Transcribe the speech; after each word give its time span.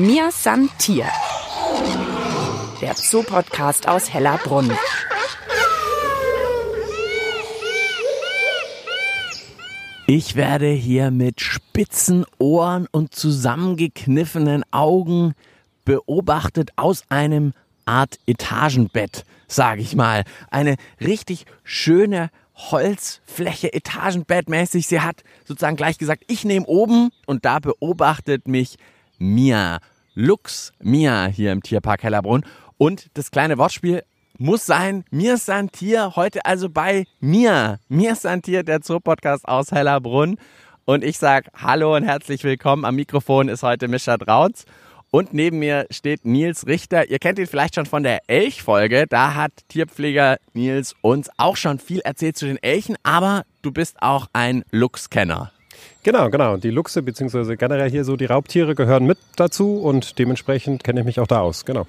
Mir 0.00 0.30
San 0.32 0.70
Tier. 0.78 1.04
Der 2.80 2.94
Zoopodcast 2.94 3.86
aus 3.86 4.10
Hellerbrunn. 4.10 4.72
Ich 10.06 10.36
werde 10.36 10.68
hier 10.70 11.10
mit 11.10 11.42
spitzen 11.42 12.24
Ohren 12.38 12.88
und 12.90 13.14
zusammengekniffenen 13.14 14.64
Augen 14.70 15.34
beobachtet 15.84 16.70
aus 16.76 17.04
einem 17.10 17.52
Art 17.84 18.18
Etagenbett, 18.24 19.26
sage 19.48 19.82
ich 19.82 19.94
mal. 19.94 20.24
Eine 20.50 20.76
richtig 21.02 21.44
schöne 21.62 22.30
Holzfläche, 22.54 23.74
Etagenbettmäßig. 23.74 24.86
Sie 24.86 25.02
hat 25.02 25.22
sozusagen 25.44 25.76
gleich 25.76 25.98
gesagt, 25.98 26.24
ich 26.26 26.46
nehme 26.46 26.64
oben 26.64 27.10
und 27.26 27.44
da 27.44 27.58
beobachtet 27.58 28.48
mich 28.48 28.78
Mia. 29.20 29.78
Lux 30.14 30.72
Mia 30.80 31.26
hier 31.26 31.52
im 31.52 31.62
Tierpark 31.62 32.02
Hellerbrunn. 32.02 32.44
Und 32.78 33.06
das 33.14 33.30
kleine 33.30 33.58
Wortspiel 33.58 34.02
muss 34.38 34.64
sein, 34.64 35.04
mir 35.10 35.34
ist 35.34 35.50
ein 35.50 35.70
Tier, 35.70 36.16
heute 36.16 36.46
also 36.46 36.70
bei 36.70 37.04
mir. 37.20 37.78
Mir 37.88 38.12
ist 38.12 38.26
ein 38.26 38.40
Tier, 38.40 38.62
der 38.62 38.80
Zoopodcast 38.80 39.46
aus 39.46 39.70
Hellerbrunn. 39.70 40.38
Und 40.86 41.04
ich 41.04 41.18
sage 41.18 41.50
Hallo 41.54 41.94
und 41.94 42.04
herzlich 42.04 42.42
willkommen. 42.42 42.84
Am 42.84 42.96
Mikrofon 42.96 43.48
ist 43.48 43.62
heute 43.62 43.86
Mischa 43.86 44.16
Drautz. 44.16 44.64
Und 45.10 45.34
neben 45.34 45.58
mir 45.58 45.86
steht 45.90 46.24
Nils 46.24 46.66
Richter. 46.66 47.10
Ihr 47.10 47.18
kennt 47.18 47.38
ihn 47.38 47.46
vielleicht 47.46 47.74
schon 47.74 47.86
von 47.86 48.02
der 48.02 48.20
Elch-Folge. 48.28 49.06
Da 49.08 49.34
hat 49.34 49.52
Tierpfleger 49.68 50.38
Nils 50.54 50.94
uns 51.02 51.28
auch 51.36 51.56
schon 51.56 51.78
viel 51.78 52.00
erzählt 52.00 52.38
zu 52.38 52.46
den 52.46 52.62
Elchen, 52.62 52.96
aber 53.02 53.42
du 53.62 53.72
bist 53.72 54.00
auch 54.02 54.28
ein 54.32 54.64
Luchskenner. 54.70 55.52
Genau, 56.02 56.30
genau. 56.30 56.56
Die 56.56 56.70
Luchse 56.70 57.02
bzw. 57.02 57.56
generell 57.56 57.90
hier 57.90 58.04
so 58.04 58.16
die 58.16 58.24
Raubtiere 58.24 58.74
gehören 58.74 59.06
mit 59.06 59.18
dazu 59.36 59.76
und 59.76 60.18
dementsprechend 60.18 60.82
kenne 60.82 61.00
ich 61.00 61.06
mich 61.06 61.20
auch 61.20 61.26
da 61.26 61.40
aus. 61.40 61.64
Genau. 61.64 61.86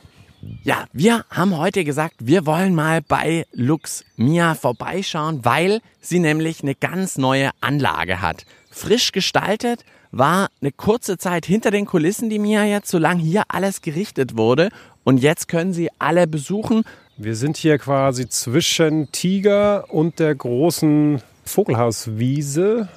Ja, 0.64 0.86
wir 0.92 1.24
haben 1.30 1.58
heute 1.58 1.84
gesagt, 1.84 2.16
wir 2.20 2.46
wollen 2.46 2.74
mal 2.74 3.02
bei 3.02 3.46
Lux 3.54 4.04
Mia 4.16 4.56
vorbeischauen, 4.56 5.46
weil 5.46 5.82
sie 6.02 6.20
nämlich 6.20 6.64
eine 6.64 6.74
ganz 6.74 7.18
neue 7.18 7.52
Anlage 7.62 8.22
hat. 8.22 8.46
Frisch 8.72 9.12
gestaltet, 9.12 9.86
war 10.12 10.50
eine 10.62 10.72
kurze 10.72 11.18
Zeit 11.18 11.46
hinter 11.46 11.72
den 11.72 11.86
Kulissen, 11.86 12.30
die 12.30 12.40
Mia 12.40 12.66
jetzt, 12.66 12.90
solange 12.90 13.22
hier 13.22 13.44
alles 13.50 13.82
gerichtet 13.82 14.36
wurde. 14.36 14.70
Und 15.04 15.20
jetzt 15.20 15.48
können 15.48 15.74
sie 15.74 15.90
alle 16.00 16.28
besuchen. 16.28 16.84
Wir 17.18 17.36
sind 17.36 17.56
hier 17.56 17.78
quasi 17.78 18.28
zwischen 18.28 19.12
Tiger 19.12 19.86
und 19.90 20.20
der 20.20 20.34
großen 20.36 21.22
Vogelhauswiese. 21.46 22.90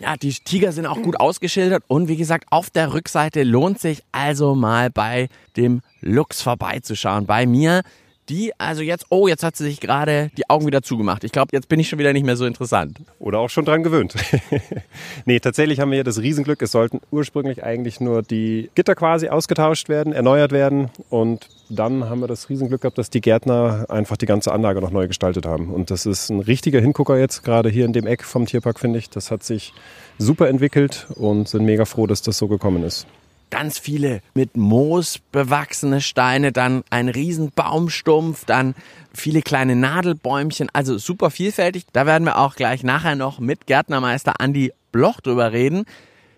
Ja, 0.00 0.16
die 0.16 0.32
Tiger 0.32 0.72
sind 0.72 0.86
auch 0.86 1.02
gut 1.02 1.20
ausgeschildert 1.20 1.84
und 1.86 2.08
wie 2.08 2.16
gesagt, 2.16 2.46
auf 2.50 2.70
der 2.70 2.94
Rückseite 2.94 3.42
lohnt 3.42 3.78
sich 3.78 4.02
also 4.12 4.54
mal 4.54 4.88
bei 4.88 5.28
dem 5.58 5.82
Lux 6.00 6.40
vorbeizuschauen. 6.40 7.26
Bei 7.26 7.44
mir 7.44 7.82
die 8.30 8.52
also 8.58 8.82
jetzt, 8.82 9.06
oh, 9.10 9.26
jetzt 9.26 9.42
hat 9.42 9.56
sie 9.56 9.64
sich 9.64 9.80
gerade 9.80 10.30
die 10.38 10.48
Augen 10.48 10.66
wieder 10.66 10.82
zugemacht. 10.82 11.24
Ich 11.24 11.32
glaube, 11.32 11.48
jetzt 11.52 11.68
bin 11.68 11.80
ich 11.80 11.88
schon 11.88 11.98
wieder 11.98 12.12
nicht 12.12 12.24
mehr 12.24 12.36
so 12.36 12.46
interessant. 12.46 12.98
Oder 13.18 13.40
auch 13.40 13.50
schon 13.50 13.64
dran 13.64 13.82
gewöhnt. 13.82 14.14
nee, 15.26 15.40
tatsächlich 15.40 15.80
haben 15.80 15.90
wir 15.90 15.96
hier 15.96 16.04
das 16.04 16.20
Riesenglück, 16.20 16.62
es 16.62 16.70
sollten 16.70 17.00
ursprünglich 17.10 17.64
eigentlich 17.64 18.00
nur 18.00 18.22
die 18.22 18.70
Gitter 18.76 18.94
quasi 18.94 19.28
ausgetauscht 19.28 19.88
werden, 19.88 20.12
erneuert 20.12 20.52
werden 20.52 20.90
und 21.10 21.48
dann 21.68 22.08
haben 22.08 22.20
wir 22.20 22.28
das 22.28 22.48
Riesenglück 22.48 22.82
gehabt, 22.82 22.98
dass 22.98 23.10
die 23.10 23.20
Gärtner 23.20 23.86
einfach 23.88 24.16
die 24.16 24.26
ganze 24.26 24.52
Anlage 24.52 24.80
noch 24.80 24.90
neu 24.90 25.08
gestaltet 25.08 25.46
haben. 25.46 25.70
Und 25.70 25.90
das 25.90 26.06
ist 26.06 26.30
ein 26.30 26.40
richtiger 26.40 26.80
Hingucker 26.80 27.18
jetzt, 27.18 27.42
gerade 27.42 27.68
hier 27.68 27.84
in 27.84 27.92
dem 27.92 28.06
Eck 28.06 28.24
vom 28.24 28.46
Tierpark, 28.46 28.78
finde 28.80 28.98
ich. 28.98 29.10
Das 29.10 29.30
hat 29.30 29.42
sich 29.42 29.72
super 30.18 30.48
entwickelt 30.48 31.06
und 31.14 31.48
sind 31.48 31.64
mega 31.64 31.84
froh, 31.84 32.06
dass 32.06 32.22
das 32.22 32.38
so 32.38 32.48
gekommen 32.48 32.84
ist 32.84 33.06
ganz 33.50 33.78
viele 33.78 34.22
mit 34.34 34.56
Moos 34.56 35.18
bewachsene 35.32 36.00
Steine, 36.00 36.52
dann 36.52 36.82
ein 36.90 37.08
riesen 37.08 37.50
Baumstumpf, 37.50 38.44
dann 38.44 38.74
viele 39.12 39.42
kleine 39.42 39.76
Nadelbäumchen, 39.76 40.68
also 40.72 40.98
super 40.98 41.30
vielfältig. 41.30 41.84
Da 41.92 42.06
werden 42.06 42.24
wir 42.24 42.38
auch 42.38 42.54
gleich 42.56 42.82
nachher 42.82 43.16
noch 43.16 43.38
mit 43.38 43.66
Gärtnermeister 43.66 44.40
Andi 44.40 44.72
Bloch 44.92 45.20
drüber 45.20 45.52
reden. 45.52 45.84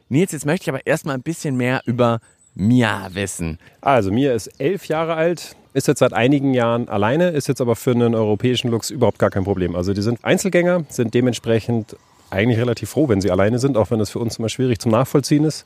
Nils, 0.09 0.33
jetzt 0.33 0.47
möchte 0.47 0.65
ich 0.65 0.69
aber 0.69 0.87
erstmal 0.87 1.15
ein 1.15 1.23
bisschen 1.23 1.57
mehr 1.57 1.81
über 1.87 2.21
Mia 2.55 3.09
wissen. 3.13 3.59
Also 3.81 4.13
Mia 4.13 4.35
ist 4.35 4.49
elf 4.59 4.87
Jahre 4.87 5.15
alt, 5.15 5.57
ist 5.73 5.89
jetzt 5.89 6.01
seit 6.01 6.13
einigen 6.13 6.53
Jahren 6.53 6.89
alleine, 6.89 7.31
ist 7.31 7.49
jetzt 7.49 7.61
aber 7.61 7.77
für 7.77 7.93
einen 7.93 8.15
europäischen 8.15 8.71
Lux 8.71 8.91
überhaupt 8.91 9.19
gar 9.19 9.31
kein 9.31 9.45
Problem. 9.45 9.75
Also 9.75 9.95
die 9.95 10.03
sind 10.03 10.23
Einzelgänger, 10.23 10.85
sind 10.89 11.15
dementsprechend 11.15 11.97
eigentlich 12.29 12.59
relativ 12.59 12.91
froh, 12.91 13.09
wenn 13.09 13.21
sie 13.21 13.31
alleine 13.31 13.59
sind, 13.59 13.77
auch 13.77 13.91
wenn 13.91 13.99
das 13.99 14.11
für 14.11 14.19
uns 14.19 14.39
immer 14.39 14.49
schwierig 14.49 14.81
zum 14.81 14.93
Nachvollziehen 14.93 15.45
ist. 15.45 15.65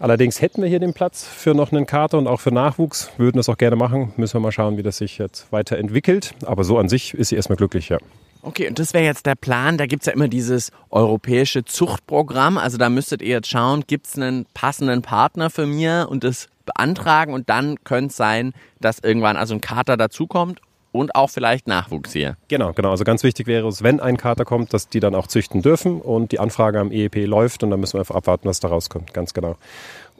Allerdings 0.00 0.40
hätten 0.40 0.62
wir 0.62 0.68
hier 0.68 0.80
den 0.80 0.94
Platz 0.94 1.24
für 1.24 1.54
noch 1.54 1.72
einen 1.72 1.84
Kater 1.84 2.16
und 2.16 2.26
auch 2.26 2.40
für 2.40 2.52
Nachwuchs. 2.52 3.10
Würden 3.18 3.36
das 3.36 3.50
auch 3.50 3.58
gerne 3.58 3.76
machen. 3.76 4.14
Müssen 4.16 4.34
wir 4.34 4.40
mal 4.40 4.50
schauen, 4.50 4.78
wie 4.78 4.82
das 4.82 4.96
sich 4.96 5.18
jetzt 5.18 5.52
weiterentwickelt. 5.52 6.34
Aber 6.46 6.64
so 6.64 6.78
an 6.78 6.88
sich 6.88 7.12
ist 7.12 7.28
sie 7.28 7.36
erstmal 7.36 7.56
glücklich, 7.56 7.90
ja. 7.90 7.98
Okay, 8.40 8.66
und 8.66 8.78
das 8.78 8.94
wäre 8.94 9.04
jetzt 9.04 9.26
der 9.26 9.34
Plan. 9.34 9.76
Da 9.76 9.84
gibt 9.84 10.02
es 10.02 10.06
ja 10.06 10.14
immer 10.14 10.28
dieses 10.28 10.72
europäische 10.88 11.66
Zuchtprogramm. 11.66 12.56
Also 12.56 12.78
da 12.78 12.88
müsstet 12.88 13.20
ihr 13.20 13.28
jetzt 13.28 13.50
schauen, 13.50 13.84
gibt 13.86 14.06
es 14.06 14.16
einen 14.16 14.46
passenden 14.54 15.02
Partner 15.02 15.50
für 15.50 15.66
mir 15.66 16.06
und 16.08 16.24
das 16.24 16.48
beantragen. 16.64 17.34
Und 17.34 17.50
dann 17.50 17.84
könnte 17.84 18.08
es 18.08 18.16
sein, 18.16 18.54
dass 18.80 19.00
irgendwann 19.00 19.36
also 19.36 19.52
ein 19.52 19.60
Kater 19.60 19.98
dazukommt 19.98 20.62
und 20.92 21.14
auch 21.14 21.30
vielleicht 21.30 21.68
Nachwuchs 21.68 22.12
hier. 22.12 22.36
Genau, 22.48 22.72
genau. 22.72 22.90
Also 22.90 23.04
ganz 23.04 23.22
wichtig 23.22 23.46
wäre 23.46 23.68
es, 23.68 23.82
wenn 23.82 24.00
ein 24.00 24.16
Kater 24.16 24.44
kommt, 24.44 24.74
dass 24.74 24.88
die 24.88 25.00
dann 25.00 25.14
auch 25.14 25.26
züchten 25.26 25.62
dürfen 25.62 26.00
und 26.00 26.32
die 26.32 26.40
Anfrage 26.40 26.80
am 26.80 26.90
EEP 26.90 27.26
läuft 27.26 27.62
und 27.62 27.70
dann 27.70 27.80
müssen 27.80 27.94
wir 27.94 28.00
einfach 28.00 28.16
abwarten, 28.16 28.48
was 28.48 28.60
da 28.60 28.68
rauskommt. 28.68 29.14
Ganz 29.14 29.34
genau. 29.34 29.56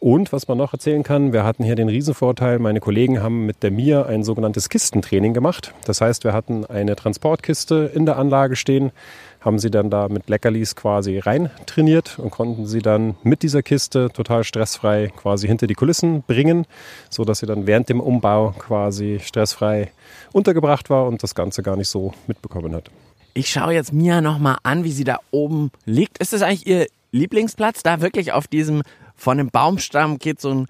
Und 0.00 0.32
was 0.32 0.48
man 0.48 0.56
noch 0.56 0.72
erzählen 0.72 1.02
kann, 1.02 1.34
wir 1.34 1.44
hatten 1.44 1.62
hier 1.62 1.74
den 1.74 1.90
Riesenvorteil, 1.90 2.58
meine 2.58 2.80
Kollegen 2.80 3.22
haben 3.22 3.44
mit 3.44 3.62
der 3.62 3.70
MIA 3.70 4.06
ein 4.06 4.24
sogenanntes 4.24 4.70
Kistentraining 4.70 5.34
gemacht. 5.34 5.74
Das 5.84 6.00
heißt, 6.00 6.24
wir 6.24 6.32
hatten 6.32 6.64
eine 6.64 6.96
Transportkiste 6.96 7.90
in 7.94 8.06
der 8.06 8.16
Anlage 8.16 8.56
stehen, 8.56 8.92
haben 9.40 9.58
sie 9.58 9.70
dann 9.70 9.90
da 9.90 10.08
mit 10.08 10.28
Leckerlis 10.28 10.76
quasi 10.76 11.18
rein 11.18 11.50
trainiert 11.66 12.18
und 12.18 12.30
konnten 12.30 12.66
sie 12.66 12.80
dann 12.80 13.16
mit 13.22 13.42
dieser 13.42 13.62
Kiste 13.62 14.10
total 14.12 14.44
stressfrei 14.44 15.12
quasi 15.16 15.46
hinter 15.46 15.66
die 15.66 15.74
Kulissen 15.74 16.22
bringen, 16.22 16.66
so 17.08 17.24
dass 17.24 17.38
sie 17.38 17.46
dann 17.46 17.66
während 17.66 17.88
dem 17.88 18.00
Umbau 18.00 18.54
quasi 18.58 19.20
stressfrei 19.22 19.90
untergebracht 20.32 20.90
war 20.90 21.06
und 21.06 21.22
das 21.22 21.34
Ganze 21.34 21.62
gar 21.62 21.76
nicht 21.76 21.88
so 21.88 22.12
mitbekommen 22.26 22.74
hat. 22.74 22.90
Ich 23.32 23.50
schaue 23.50 23.72
jetzt 23.72 23.92
Mia 23.92 24.20
nochmal 24.20 24.58
an, 24.62 24.84
wie 24.84 24.92
sie 24.92 25.04
da 25.04 25.18
oben 25.30 25.70
liegt. 25.84 26.18
Ist 26.18 26.32
das 26.32 26.42
eigentlich 26.42 26.66
ihr 26.66 26.86
Lieblingsplatz, 27.12 27.82
da 27.82 28.00
wirklich 28.00 28.32
auf 28.32 28.46
diesem 28.46 28.82
von 29.16 29.38
dem 29.38 29.50
Baumstamm 29.50 30.18
geht 30.18 30.40
so 30.40 30.50
ein 30.50 30.66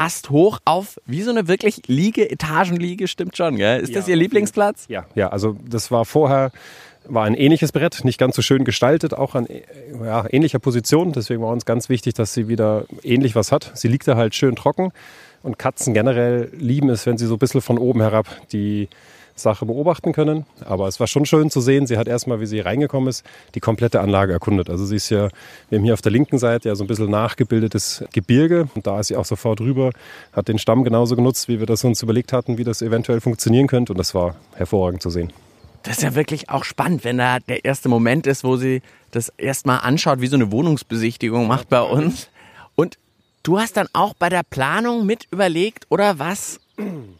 Ast 0.00 0.30
hoch 0.30 0.60
auf, 0.64 0.98
wie 1.04 1.20
so 1.20 1.30
eine 1.30 1.46
wirklich 1.46 1.82
Liege, 1.86 2.30
Etagenliege, 2.30 3.06
stimmt 3.06 3.36
schon, 3.36 3.56
gell? 3.56 3.80
Ist 3.80 3.90
ja, 3.90 4.00
das 4.00 4.08
Ihr 4.08 4.16
Lieblingsplatz? 4.16 4.86
Ja, 4.88 5.04
ja, 5.14 5.28
also 5.28 5.56
das 5.68 5.90
war 5.90 6.06
vorher, 6.06 6.52
war 7.04 7.26
ein 7.26 7.34
ähnliches 7.34 7.70
Brett, 7.72 8.02
nicht 8.04 8.18
ganz 8.18 8.34
so 8.34 8.40
schön 8.40 8.64
gestaltet, 8.64 9.12
auch 9.12 9.34
an 9.34 9.46
ja, 10.02 10.24
ähnlicher 10.30 10.58
Position. 10.58 11.12
Deswegen 11.12 11.42
war 11.42 11.50
uns 11.50 11.66
ganz 11.66 11.90
wichtig, 11.90 12.14
dass 12.14 12.32
sie 12.32 12.48
wieder 12.48 12.86
ähnlich 13.02 13.34
was 13.34 13.52
hat. 13.52 13.72
Sie 13.74 13.88
liegt 13.88 14.08
da 14.08 14.16
halt 14.16 14.34
schön 14.34 14.56
trocken 14.56 14.90
und 15.42 15.58
Katzen 15.58 15.92
generell 15.92 16.50
lieben 16.56 16.88
es, 16.88 17.04
wenn 17.04 17.18
sie 17.18 17.26
so 17.26 17.34
ein 17.34 17.38
bisschen 17.38 17.60
von 17.60 17.76
oben 17.76 18.00
herab 18.00 18.26
die 18.52 18.88
Sache 19.42 19.66
beobachten 19.66 20.12
können. 20.12 20.46
Aber 20.64 20.88
es 20.88 21.00
war 21.00 21.06
schon 21.06 21.26
schön 21.26 21.50
zu 21.50 21.60
sehen. 21.60 21.86
Sie 21.86 21.98
hat 21.98 22.08
erstmal, 22.08 22.40
wie 22.40 22.46
sie 22.46 22.60
reingekommen 22.60 23.08
ist, 23.08 23.24
die 23.54 23.60
komplette 23.60 24.00
Anlage 24.00 24.32
erkundet. 24.32 24.70
Also 24.70 24.84
sie 24.84 24.96
ist 24.96 25.10
ja, 25.10 25.28
wir 25.68 25.78
haben 25.78 25.84
hier 25.84 25.94
auf 25.94 26.02
der 26.02 26.12
linken 26.12 26.38
Seite 26.38 26.68
ja 26.68 26.74
so 26.74 26.84
ein 26.84 26.86
bisschen 26.86 27.10
nachgebildetes 27.10 28.04
Gebirge. 28.12 28.68
Und 28.74 28.86
da 28.86 29.00
ist 29.00 29.08
sie 29.08 29.16
auch 29.16 29.24
sofort 29.24 29.60
rüber, 29.60 29.90
hat 30.32 30.48
den 30.48 30.58
Stamm 30.58 30.84
genauso 30.84 31.16
genutzt, 31.16 31.48
wie 31.48 31.58
wir 31.58 31.66
das 31.66 31.84
uns 31.84 32.02
überlegt 32.02 32.32
hatten, 32.32 32.58
wie 32.58 32.64
das 32.64 32.82
eventuell 32.82 33.20
funktionieren 33.20 33.66
könnte. 33.66 33.92
Und 33.92 33.98
das 33.98 34.14
war 34.14 34.36
hervorragend 34.54 35.02
zu 35.02 35.10
sehen. 35.10 35.32
Das 35.82 35.96
ist 35.96 36.02
ja 36.02 36.14
wirklich 36.14 36.50
auch 36.50 36.64
spannend, 36.64 37.04
wenn 37.04 37.18
da 37.18 37.38
der 37.38 37.64
erste 37.64 37.88
Moment 37.88 38.26
ist, 38.26 38.44
wo 38.44 38.56
sie 38.56 38.82
das 39.12 39.30
erstmal 39.38 39.80
anschaut, 39.80 40.20
wie 40.20 40.26
so 40.26 40.36
eine 40.36 40.52
Wohnungsbesichtigung 40.52 41.46
macht 41.46 41.68
bei 41.68 41.80
uns. 41.80 42.28
Und 42.76 42.98
du 43.42 43.58
hast 43.58 43.76
dann 43.76 43.88
auch 43.94 44.14
bei 44.14 44.28
der 44.28 44.42
Planung 44.42 45.06
mit 45.06 45.26
überlegt, 45.30 45.86
oder 45.88 46.18
was 46.18 46.60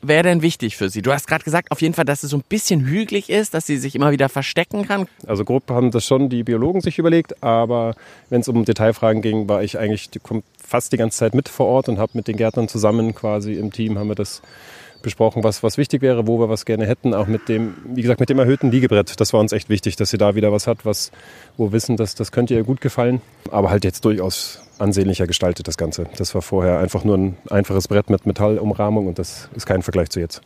wäre 0.03 0.23
denn 0.23 0.43
wichtig 0.43 0.77
für 0.77 0.89
Sie? 0.89 1.03
Du 1.03 1.12
hast 1.12 1.27
gerade 1.27 1.45
gesagt, 1.45 1.71
auf 1.71 1.81
jeden 1.81 1.95
Fall, 1.95 2.05
dass 2.05 2.23
es 2.23 2.31
so 2.31 2.37
ein 2.37 2.45
bisschen 2.49 2.87
hügelig 2.87 3.31
ist, 3.31 3.55
dass 3.55 3.67
sie 3.67 3.77
sich 3.77 3.95
immer 3.95 4.11
wieder 4.11 4.29
verstecken 4.29 4.87
kann. 4.87 5.07
Also 5.27 5.45
grob 5.45 5.71
haben 5.71 5.91
das 5.91 6.07
schon 6.07 6.29
die 6.29 6.43
Biologen 6.43 6.81
sich 6.81 6.99
überlegt, 6.99 7.43
aber 7.43 7.95
wenn 8.29 8.41
es 8.41 8.49
um 8.49 8.65
Detailfragen 8.65 9.23
ging, 9.23 9.49
war 9.49 9.62
ich 9.62 9.79
eigentlich 9.79 10.11
fast 10.59 10.93
die 10.93 10.97
ganze 10.97 11.19
Zeit 11.19 11.35
mit 11.35 11.49
vor 11.49 11.67
Ort 11.67 11.89
und 11.89 11.99
habe 11.99 12.12
mit 12.15 12.29
den 12.29 12.37
Gärtnern 12.37 12.69
zusammen 12.69 13.15
quasi 13.15 13.55
im 13.55 13.73
Team 13.73 13.99
haben 13.99 14.09
wir 14.09 14.15
das 14.15 14.43
besprochen, 15.02 15.44
was, 15.44 15.62
was 15.62 15.79
wichtig 15.79 16.02
wäre, 16.02 16.26
wo 16.26 16.38
wir 16.38 16.49
was 16.49 16.64
gerne 16.64 16.87
hätten. 16.87 17.14
Auch 17.14 17.26
mit 17.26 17.49
dem, 17.49 17.75
wie 17.85 18.02
gesagt, 18.02 18.20
mit 18.20 18.29
dem 18.29 18.38
erhöhten 18.38 18.70
Liegebrett. 18.70 19.20
Das 19.20 19.32
war 19.32 19.41
uns 19.41 19.52
echt 19.52 19.69
wichtig, 19.69 19.97
dass 19.97 20.11
sie 20.11 20.19
da 20.19 20.35
wieder 20.35 20.52
was 20.52 20.67
hat, 20.67 20.85
was, 20.85 21.11
wo 21.56 21.67
wir 21.67 21.73
wissen, 21.73 21.97
dass 21.97 22.14
das 22.14 22.32
könnte 22.32 22.55
ihr 22.55 22.62
gut 22.62 22.81
gefallen. 22.81 23.20
Aber 23.50 23.70
halt 23.70 23.85
jetzt 23.85 24.05
durchaus 24.05 24.62
ansehnlicher 24.79 25.26
gestaltet, 25.26 25.69
das 25.69 25.76
Ganze. 25.76 26.06
Das 26.17 26.35
war 26.35 26.43
vorher 26.43 26.79
einfach 26.79 27.05
nur 27.05 27.17
ein 27.17 27.37
einfaches 27.50 27.88
Brett 27.88 28.11
mit 28.11 28.26
Metallumrahmung 28.26 29.06
und 29.06 29.19
das 29.19 29.49
ist 29.55 29.67
kein 29.67 29.82
Vergleich 29.82 30.11
zu 30.11 30.20
jetzt. 30.20 30.41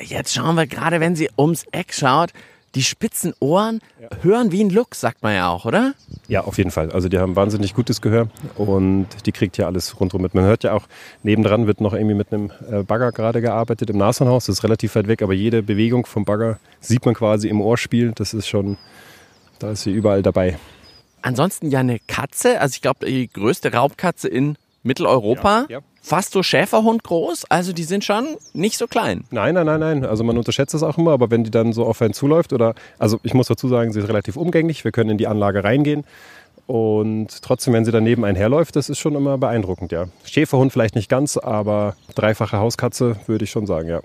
Jetzt 0.00 0.34
schauen 0.34 0.54
wir 0.54 0.66
gerade, 0.66 1.00
wenn 1.00 1.16
sie 1.16 1.28
ums 1.36 1.64
Eck 1.72 1.92
schaut, 1.92 2.30
die 2.74 2.82
spitzen 2.82 3.34
Ohren 3.40 3.80
hören 4.22 4.52
wie 4.52 4.62
ein 4.62 4.70
Luchs, 4.70 5.00
sagt 5.00 5.22
man 5.22 5.34
ja 5.34 5.48
auch, 5.48 5.64
oder? 5.64 5.94
Ja, 6.28 6.42
auf 6.42 6.58
jeden 6.58 6.70
Fall. 6.70 6.92
Also 6.92 7.08
die 7.08 7.18
haben 7.18 7.36
wahnsinnig 7.36 7.74
gutes 7.74 8.02
Gehör 8.02 8.28
und 8.56 9.06
die 9.24 9.32
kriegt 9.32 9.56
ja 9.56 9.66
alles 9.66 9.98
rundherum 9.98 10.22
mit. 10.22 10.34
Man 10.34 10.44
hört 10.44 10.62
ja 10.62 10.74
auch, 10.74 10.86
nebendran 11.22 11.66
wird 11.66 11.80
noch 11.80 11.94
irgendwie 11.94 12.14
mit 12.14 12.32
einem 12.32 12.52
äh, 12.70 12.82
Bagger 12.82 13.12
gerade 13.12 13.40
gearbeitet 13.40 13.88
im 13.88 13.96
Nashornhaus. 13.96 14.44
Das 14.44 14.58
ist 14.58 14.62
relativ 14.62 14.94
weit 14.94 15.08
weg, 15.08 15.22
aber 15.22 15.32
jede 15.32 15.62
Bewegung 15.62 16.04
vom 16.04 16.26
Bagger 16.26 16.58
sieht 16.80 17.06
man 17.06 17.14
quasi 17.14 17.48
im 17.48 17.62
Ohrspiel. 17.62 18.12
Das 18.14 18.34
ist 18.34 18.46
schon, 18.46 18.76
da 19.58 19.70
ist 19.70 19.84
sie 19.84 19.90
überall 19.90 20.22
dabei. 20.22 20.58
Ansonsten 21.22 21.70
ja 21.70 21.80
eine 21.80 21.98
Katze, 21.98 22.60
also 22.60 22.74
ich 22.74 22.82
glaube 22.82 23.06
die 23.06 23.28
größte 23.28 23.72
Raubkatze 23.72 24.28
in 24.28 24.58
Mitteleuropa. 24.82 25.66
Ja, 25.70 25.78
ja. 25.78 25.80
Fast 26.00 26.32
so 26.32 26.42
Schäferhund 26.42 27.04
groß, 27.04 27.46
also 27.50 27.72
die 27.72 27.84
sind 27.84 28.04
schon 28.04 28.36
nicht 28.54 28.78
so 28.78 28.86
klein. 28.86 29.24
Nein, 29.30 29.54
nein, 29.54 29.66
nein, 29.66 29.80
nein. 29.80 30.06
Also 30.06 30.24
man 30.24 30.38
unterschätzt 30.38 30.74
es 30.74 30.82
auch 30.82 30.96
immer, 30.96 31.12
aber 31.12 31.30
wenn 31.30 31.44
die 31.44 31.50
dann 31.50 31.72
so 31.72 31.84
auf 31.84 32.00
einen 32.00 32.14
zuläuft 32.14 32.52
oder, 32.52 32.74
also 32.98 33.20
ich 33.22 33.34
muss 33.34 33.48
dazu 33.48 33.68
sagen, 33.68 33.92
sie 33.92 34.00
ist 34.00 34.08
relativ 34.08 34.36
umgänglich. 34.36 34.84
Wir 34.84 34.92
können 34.92 35.10
in 35.10 35.18
die 35.18 35.26
Anlage 35.26 35.64
reingehen. 35.64 36.04
Und 36.66 37.42
trotzdem, 37.42 37.72
wenn 37.72 37.86
sie 37.86 37.92
daneben 37.92 38.24
einherläuft, 38.26 38.76
das 38.76 38.90
ist 38.90 38.98
schon 38.98 39.14
immer 39.14 39.38
beeindruckend, 39.38 39.90
ja. 39.90 40.06
Schäferhund 40.24 40.70
vielleicht 40.70 40.96
nicht 40.96 41.08
ganz, 41.08 41.38
aber 41.38 41.96
dreifache 42.14 42.58
Hauskatze 42.58 43.16
würde 43.26 43.44
ich 43.44 43.50
schon 43.50 43.66
sagen, 43.66 43.88
ja. 43.88 44.00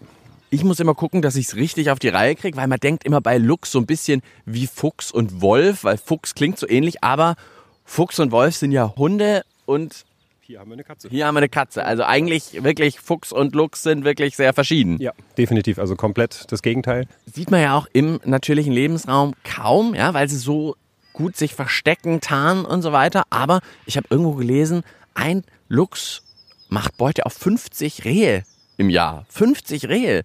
Ich 0.50 0.63
muss 0.63 0.80
immer 0.80 0.94
gucken, 0.94 1.22
dass 1.22 1.36
ich 1.36 1.48
es 1.48 1.56
richtig 1.57 1.90
auf 1.90 2.00
die 2.00 2.07
Reihe 2.07 2.36
kriege, 2.36 2.56
weil 2.56 2.68
man 2.68 2.80
denkt 2.80 3.06
immer 3.06 3.19
bei 3.19 3.38
Lux 3.38 3.72
so 3.72 3.80
ein 3.80 3.86
bisschen 3.86 4.22
wie 4.45 4.68
Fuchs 4.68 5.12
und 5.12 5.42
Wolf, 5.42 5.84
weil 5.84 5.98
Fuchs 5.98 6.36
klingt 6.36 6.57
so 6.57 6.69
ähnlich, 6.69 7.04
aber 7.04 7.36
Fuchs 7.84 8.19
und 8.19 8.31
Wolf 8.31 8.56
sind 8.56 8.72
ja 8.72 8.94
Hunde 8.95 9.44
und 9.66 10.06
Hier 10.54 10.60
haben 10.60 10.70
wir 10.70 10.74
eine 10.74 10.84
Katze. 10.84 11.10
hier 11.10 11.26
haben 11.26 11.34
wir 11.34 11.40
eine 11.40 11.50
Katze. 11.50 11.84
Also 11.84 12.04
eigentlich 12.04 12.64
wirklich 12.64 13.00
Fuchs 13.00 13.32
und 13.32 13.56
Lux 13.56 13.82
sind 13.82 14.06
wirklich 14.06 14.36
sehr 14.36 14.54
verschieden. 14.54 15.02
Ja, 15.02 15.12
definitiv. 15.36 15.80
Also 15.80 15.96
komplett 15.96 16.46
das 16.52 16.62
Gegenteil. 16.62 17.08
Sieht 17.26 17.50
man 17.50 17.60
ja 17.60 17.76
auch 17.76 17.88
im 17.92 18.20
natürlichen 18.24 18.72
Lebensraum 18.72 19.34
kaum, 19.44 19.96
ja, 19.96 20.14
weil 20.14 20.30
sie 20.30 20.38
so 20.38 20.76
gut 21.12 21.38
sich 21.38 21.56
verstecken, 21.56 22.22
tarnen 22.22 22.66
und 22.66 22.84
so 22.84 22.92
weiter. 22.92 23.24
Aber 23.32 23.62
ich 23.88 23.98
habe 23.98 24.06
irgendwo 24.12 24.34
gelesen, 24.34 24.84
ein 25.16 25.44
Luchs 25.70 26.22
macht 26.70 26.98
Beute 26.98 27.26
auf 27.26 27.34
50 27.34 28.06
Rehe 28.06 28.44
im 28.78 28.92
Jahr. 28.92 29.26
50 29.30 29.90
Rehe. 29.90 30.24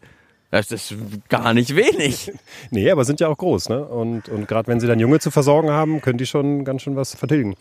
Das 0.50 0.70
ist 0.72 0.94
gar 1.30 1.54
nicht 1.54 1.74
wenig. 1.74 2.32
Nee, 2.70 2.90
aber 2.90 3.06
sind 3.06 3.20
ja 3.20 3.28
auch 3.28 3.38
groß. 3.38 3.70
Ne? 3.70 3.82
Und, 3.82 4.28
und 4.28 4.46
gerade 4.46 4.68
wenn 4.68 4.78
sie 4.78 4.86
dann 4.86 5.00
Junge 5.00 5.20
zu 5.20 5.30
versorgen 5.30 5.70
haben, 5.70 6.02
können 6.02 6.18
die 6.18 6.26
schon 6.26 6.66
ganz 6.66 6.82
schön 6.82 6.96
was 6.96 7.14
vertilgen. 7.14 7.54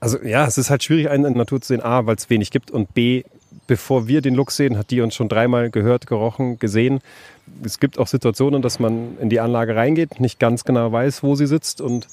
Also 0.00 0.18
ja, 0.22 0.46
es 0.46 0.58
ist 0.58 0.70
halt 0.70 0.82
schwierig, 0.82 1.10
einen 1.10 1.24
in 1.24 1.32
der 1.32 1.38
Natur 1.38 1.60
zu 1.60 1.68
sehen. 1.68 1.82
A, 1.82 2.06
weil 2.06 2.16
es 2.16 2.30
wenig 2.30 2.50
gibt 2.50 2.70
und 2.70 2.94
B, 2.94 3.24
bevor 3.66 4.06
wir 4.06 4.20
den 4.20 4.34
Luchs 4.34 4.56
sehen, 4.56 4.78
hat 4.78 4.90
die 4.90 5.00
uns 5.00 5.14
schon 5.14 5.28
dreimal 5.28 5.70
gehört, 5.70 6.06
gerochen, 6.06 6.58
gesehen. 6.58 7.00
Es 7.64 7.80
gibt 7.80 7.98
auch 7.98 8.06
Situationen, 8.06 8.62
dass 8.62 8.78
man 8.78 9.18
in 9.20 9.28
die 9.28 9.40
Anlage 9.40 9.74
reingeht, 9.74 10.20
nicht 10.20 10.38
ganz 10.38 10.64
genau 10.64 10.92
weiß, 10.92 11.22
wo 11.22 11.34
sie 11.34 11.46
sitzt 11.46 11.80
und 11.80 12.06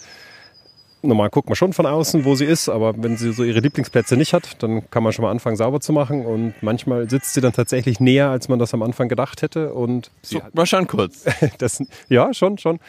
normal 1.05 1.29
guckt 1.29 1.47
man 1.47 1.55
schon 1.55 1.73
von 1.73 1.85
außen, 1.85 2.25
wo 2.25 2.35
sie 2.35 2.45
ist, 2.45 2.69
aber 2.69 2.93
wenn 2.97 3.17
sie 3.17 3.31
so 3.31 3.43
ihre 3.43 3.59
Lieblingsplätze 3.59 4.17
nicht 4.17 4.33
hat, 4.33 4.61
dann 4.63 4.89
kann 4.89 5.03
man 5.03 5.13
schon 5.13 5.23
mal 5.23 5.31
anfangen, 5.31 5.55
sauber 5.55 5.79
zu 5.79 5.93
machen 5.93 6.25
und 6.25 6.53
manchmal 6.61 7.09
sitzt 7.09 7.33
sie 7.33 7.41
dann 7.41 7.53
tatsächlich 7.53 7.99
näher, 7.99 8.29
als 8.29 8.49
man 8.49 8.59
das 8.59 8.73
am 8.73 8.81
Anfang 8.81 9.07
gedacht 9.07 9.41
hätte 9.41 9.73
und 9.73 10.11
Guckt 10.31 10.55
mal 10.55 10.65
schon 10.65 10.87
kurz. 10.87 11.25
das, 11.57 11.83
ja, 12.09 12.33
schon, 12.33 12.57
schon. 12.57 12.79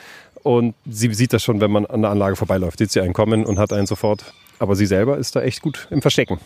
Und 0.42 0.74
sie 0.88 1.12
sieht 1.12 1.32
das 1.32 1.42
schon, 1.42 1.60
wenn 1.60 1.70
man 1.70 1.86
an 1.86 2.02
der 2.02 2.10
Anlage 2.10 2.36
vorbeiläuft, 2.36 2.78
sieht 2.78 2.90
sie 2.90 3.00
einen 3.00 3.12
kommen 3.12 3.44
und 3.44 3.58
hat 3.58 3.72
einen 3.72 3.86
sofort. 3.86 4.32
Aber 4.58 4.76
sie 4.76 4.86
selber 4.86 5.18
ist 5.18 5.36
da 5.36 5.42
echt 5.42 5.62
gut 5.62 5.88
im 5.90 6.02
Verstecken. 6.02 6.40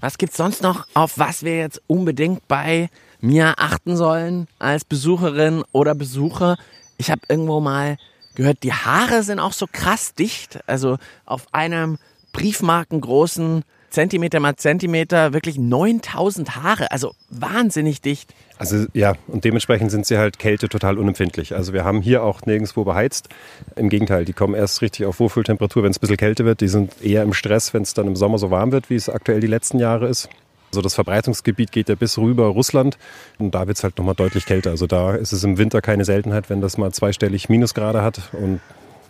Was 0.00 0.18
gibt's 0.18 0.36
sonst 0.36 0.62
noch, 0.62 0.86
auf 0.94 1.18
was 1.18 1.42
wir 1.42 1.58
jetzt 1.58 1.82
unbedingt 1.86 2.46
bei 2.48 2.88
mir 3.20 3.54
achten 3.58 3.96
sollen 3.96 4.46
als 4.58 4.84
Besucherin 4.84 5.64
oder 5.72 5.94
Besucher? 5.94 6.56
Ich 6.96 7.10
habe 7.10 7.22
irgendwo 7.28 7.60
mal 7.60 7.98
gehört, 8.34 8.62
die 8.62 8.72
Haare 8.72 9.22
sind 9.22 9.40
auch 9.40 9.52
so 9.52 9.66
krass 9.70 10.14
dicht. 10.14 10.60
Also 10.66 10.96
auf 11.26 11.52
einem 11.52 11.98
briefmarkengroßen 12.32 13.64
Zentimeter 13.90 14.40
mal 14.40 14.56
Zentimeter 14.56 15.32
wirklich 15.32 15.58
9000 15.58 16.56
Haare. 16.56 16.90
Also 16.90 17.12
wahnsinnig 17.28 18.00
dicht. 18.00 18.34
Also 18.58 18.86
ja, 18.94 19.14
und 19.26 19.44
dementsprechend 19.44 19.90
sind 19.90 20.06
sie 20.06 20.18
halt 20.18 20.38
Kälte 20.38 20.68
total 20.68 20.98
unempfindlich. 20.98 21.54
Also 21.54 21.72
wir 21.72 21.84
haben 21.84 22.00
hier 22.00 22.22
auch 22.22 22.42
nirgendwo 22.46 22.84
beheizt. 22.84 23.28
Im 23.76 23.88
Gegenteil, 23.88 24.24
die 24.24 24.32
kommen 24.32 24.54
erst 24.54 24.82
richtig 24.82 25.06
auf 25.06 25.20
Wohlfühltemperatur, 25.20 25.82
wenn 25.82 25.90
es 25.90 25.98
ein 25.98 26.00
bisschen 26.00 26.16
kälter 26.16 26.44
wird. 26.44 26.60
Die 26.60 26.68
sind 26.68 27.02
eher 27.02 27.22
im 27.22 27.32
Stress, 27.32 27.74
wenn 27.74 27.82
es 27.82 27.94
dann 27.94 28.06
im 28.06 28.16
Sommer 28.16 28.38
so 28.38 28.50
warm 28.50 28.72
wird, 28.72 28.90
wie 28.90 28.96
es 28.96 29.08
aktuell 29.08 29.40
die 29.40 29.46
letzten 29.46 29.78
Jahre 29.78 30.08
ist. 30.08 30.28
Also 30.70 30.82
das 30.82 30.94
Verbreitungsgebiet 30.94 31.72
geht 31.72 31.88
ja 31.88 31.96
bis 31.96 32.16
rüber 32.16 32.46
Russland 32.46 32.96
und 33.38 33.54
da 33.54 33.66
wird 33.66 33.76
es 33.76 33.82
halt 33.82 33.98
nochmal 33.98 34.14
deutlich 34.14 34.46
kälter. 34.46 34.70
Also 34.70 34.86
da 34.86 35.14
ist 35.16 35.32
es 35.32 35.42
im 35.42 35.58
Winter 35.58 35.80
keine 35.80 36.04
Seltenheit, 36.04 36.48
wenn 36.48 36.60
das 36.60 36.78
mal 36.78 36.92
zweistellig 36.92 37.48
Minusgrade 37.48 38.02
hat 38.02 38.30
und 38.32 38.60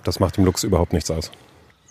das 0.04 0.20
macht 0.20 0.38
dem 0.38 0.46
Luchs 0.46 0.64
überhaupt 0.64 0.94
nichts 0.94 1.10
aus. 1.10 1.30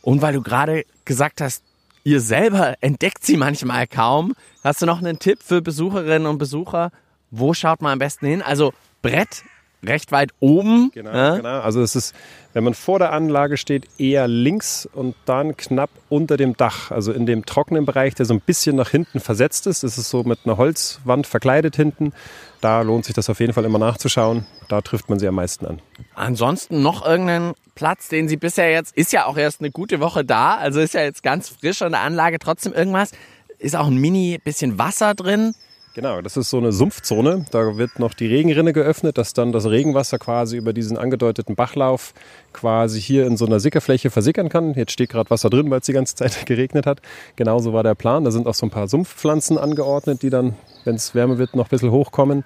Und 0.02 0.24
weil 0.24 0.34
du 0.34 0.42
gerade 0.42 0.86
gesagt 1.06 1.42
hast, 1.42 1.64
ihr 2.10 2.22
selber 2.22 2.76
entdeckt 2.82 3.24
sie 3.24 3.38
manchmal 3.38 3.86
kaum, 3.86 4.34
hast 4.64 4.82
du 4.82 4.88
noch 4.88 4.98
einen 4.98 5.20
Tipp 5.20 5.44
für 5.44 5.62
Besucherinnen 5.62 6.28
und 6.28 6.40
Besucher? 6.40 6.92
Wo 7.30 7.54
schaut 7.54 7.84
man 7.84 7.94
am 7.94 8.00
besten 8.00 8.26
hin? 8.26 8.42
Also 8.42 8.74
Brett 9.04 9.44
recht 9.84 10.12
weit 10.12 10.32
oben. 10.40 10.92
Genau, 10.94 11.12
ja? 11.12 11.36
genau. 11.38 11.60
Also 11.62 11.82
es 11.82 11.96
ist, 11.96 12.14
wenn 12.54 12.64
man 12.64 12.74
vor 12.74 13.00
der 13.00 13.14
Anlage 13.14 13.58
steht, 13.58 13.88
eher 13.98 14.28
links 14.28 14.88
und 14.92 15.16
dann 15.26 15.56
knapp 15.56 15.90
unter 16.10 16.38
dem 16.38 16.58
Dach, 16.58 16.92
also 16.92 17.12
in 17.12 17.26
dem 17.26 17.46
trockenen 17.46 17.86
Bereich, 17.86 18.16
der 18.16 18.26
so 18.26 18.34
ein 18.34 18.42
bisschen 18.42 18.76
nach 18.76 18.90
hinten 18.90 19.20
versetzt 19.20 19.68
ist. 19.68 19.84
Das 19.84 19.98
ist 19.98 20.10
so 20.10 20.24
mit 20.24 20.40
einer 20.46 20.58
Holzwand 20.58 21.28
verkleidet 21.28 21.76
hinten. 21.76 22.14
Da 22.62 22.82
lohnt 22.82 23.06
sich 23.06 23.16
das 23.16 23.30
auf 23.30 23.40
jeden 23.40 23.54
Fall 23.54 23.66
immer 23.66 23.80
nachzuschauen. 23.80 24.46
Da 24.68 24.82
trifft 24.82 25.10
man 25.10 25.20
sie 25.20 25.28
am 25.28 25.36
meisten 25.36 25.66
an. 25.66 25.82
Ansonsten 26.14 26.82
noch 26.82 27.06
irgendeinen 27.06 27.54
Platz, 27.76 28.10
den 28.10 28.28
sie 28.28 28.38
bisher 28.38 28.72
jetzt, 28.72 28.96
ist 28.98 29.14
ja 29.14 29.26
auch 29.26 29.38
erst 29.38 29.62
eine 29.62 29.72
gute 29.72 30.02
Woche 30.02 30.26
da, 30.26 30.56
also 30.56 30.82
ist 30.82 30.94
ja 30.94 31.02
jetzt 31.02 31.24
ganz 31.24 31.50
frisch 31.50 31.82
an 31.82 31.94
der 31.94 32.02
Anlage, 32.02 32.40
trotzdem 32.40 32.74
irgendwas. 32.74 33.12
Ist 33.58 33.76
auch 33.76 33.88
ein 33.88 33.98
mini 33.98 34.40
bisschen 34.44 34.78
Wasser 34.78 35.16
drin. 35.16 35.54
Genau, 35.96 36.22
das 36.22 36.38
ist 36.38 36.52
so 36.52 36.58
eine 36.58 36.72
Sumpfzone. 36.72 37.46
Da 37.52 37.78
wird 37.78 37.98
noch 37.98 38.14
die 38.14 38.28
Regenrinne 38.28 38.74
geöffnet, 38.74 39.18
dass 39.18 39.34
dann 39.34 39.52
das 39.52 39.66
Regenwasser 39.66 40.20
quasi 40.20 40.56
über 40.56 40.72
diesen 40.72 40.98
angedeuteten 40.98 41.56
Bachlauf 41.56 42.14
quasi 42.54 43.02
hier 43.02 43.26
in 43.26 43.38
so 43.38 43.48
einer 43.48 43.60
Sickerfläche 43.60 44.12
versickern 44.12 44.50
kann. 44.50 44.76
Jetzt 44.76 44.92
steht 44.92 45.10
gerade 45.10 45.30
Wasser 45.32 45.50
drin, 45.50 45.72
weil 45.72 45.80
es 45.80 45.88
die 45.88 45.94
ganze 45.94 46.16
Zeit 46.16 46.46
geregnet 46.46 46.86
hat. 46.86 47.02
Genauso 47.36 47.74
war 47.74 47.82
der 47.84 47.96
Plan. 47.96 48.24
Da 48.24 48.30
sind 48.32 48.46
auch 48.46 48.54
so 48.54 48.68
ein 48.68 48.70
paar 48.70 48.88
Sumpfpflanzen 48.88 49.58
angeordnet, 49.58 50.22
die 50.22 50.30
dann, 50.30 50.56
wenn 50.90 50.96
es 50.96 51.16
wärmer 51.16 51.38
wird, 51.38 51.56
noch 51.56 51.68
ein 51.68 51.70
bisschen 51.70 51.92
hochkommen. 51.92 52.44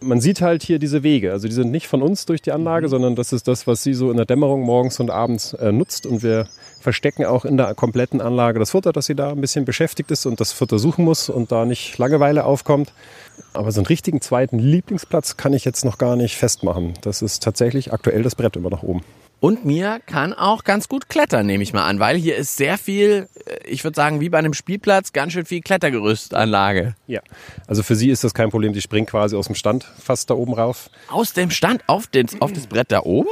Man 0.00 0.20
sieht 0.20 0.42
halt 0.42 0.62
hier 0.62 0.78
diese 0.78 1.02
Wege. 1.02 1.32
Also 1.32 1.48
die 1.48 1.54
sind 1.54 1.70
nicht 1.70 1.86
von 1.86 2.02
uns 2.02 2.26
durch 2.26 2.42
die 2.42 2.52
Anlage, 2.52 2.88
sondern 2.88 3.14
das 3.14 3.32
ist 3.32 3.48
das, 3.48 3.66
was 3.66 3.82
sie 3.82 3.94
so 3.94 4.10
in 4.10 4.16
der 4.16 4.26
Dämmerung 4.26 4.62
morgens 4.62 5.00
und 5.00 5.10
abends 5.10 5.54
äh, 5.54 5.72
nutzt. 5.72 6.04
Und 6.04 6.22
wir 6.22 6.46
verstecken 6.80 7.24
auch 7.24 7.44
in 7.44 7.56
der 7.56 7.74
kompletten 7.74 8.20
Anlage 8.20 8.58
das 8.58 8.72
Futter, 8.72 8.92
dass 8.92 9.06
sie 9.06 9.14
da 9.14 9.30
ein 9.30 9.40
bisschen 9.40 9.64
beschäftigt 9.64 10.10
ist 10.10 10.26
und 10.26 10.40
das 10.40 10.52
Futter 10.52 10.78
suchen 10.78 11.04
muss 11.04 11.30
und 11.30 11.52
da 11.52 11.64
nicht 11.64 11.96
Langeweile 11.96 12.44
aufkommt. 12.44 12.92
Aber 13.52 13.72
so 13.72 13.80
einen 13.80 13.86
richtigen 13.86 14.20
zweiten 14.20 14.58
Lieblingsplatz 14.58 15.36
kann 15.36 15.54
ich 15.54 15.64
jetzt 15.64 15.84
noch 15.84 15.96
gar 15.96 16.16
nicht 16.16 16.36
festmachen. 16.36 16.94
Das 17.00 17.22
ist 17.22 17.42
tatsächlich 17.42 17.92
aktuell 17.92 18.22
das 18.22 18.34
Brett 18.34 18.56
immer 18.56 18.70
nach 18.70 18.82
oben. 18.82 19.02
Und 19.44 19.66
mir 19.66 20.00
kann 20.06 20.32
auch 20.32 20.64
ganz 20.64 20.88
gut 20.88 21.10
klettern, 21.10 21.44
nehme 21.44 21.62
ich 21.62 21.74
mal 21.74 21.84
an, 21.84 22.00
weil 22.00 22.16
hier 22.16 22.34
ist 22.34 22.56
sehr 22.56 22.78
viel, 22.78 23.28
äh, 23.44 23.68
ich 23.68 23.84
würde 23.84 23.94
sagen, 23.94 24.20
wie 24.22 24.30
bei 24.30 24.38
einem 24.38 24.54
Spielplatz, 24.54 25.12
ganz 25.12 25.34
schön 25.34 25.44
viel 25.44 25.60
Klettergerüstanlage. 25.60 26.94
Ja, 27.06 27.20
also 27.66 27.82
für 27.82 27.94
sie 27.94 28.08
ist 28.08 28.24
das 28.24 28.32
kein 28.32 28.48
Problem. 28.48 28.72
Die 28.72 28.80
springt 28.80 29.10
quasi 29.10 29.36
aus 29.36 29.44
dem 29.44 29.54
Stand 29.54 29.84
fast 29.84 30.30
da 30.30 30.34
oben 30.34 30.54
rauf. 30.54 30.88
Aus 31.10 31.34
dem 31.34 31.50
Stand 31.50 31.82
auf, 31.88 32.06
den, 32.06 32.26
auf 32.40 32.54
das 32.54 32.66
Brett 32.66 32.90
da 32.90 33.00
oben? 33.02 33.28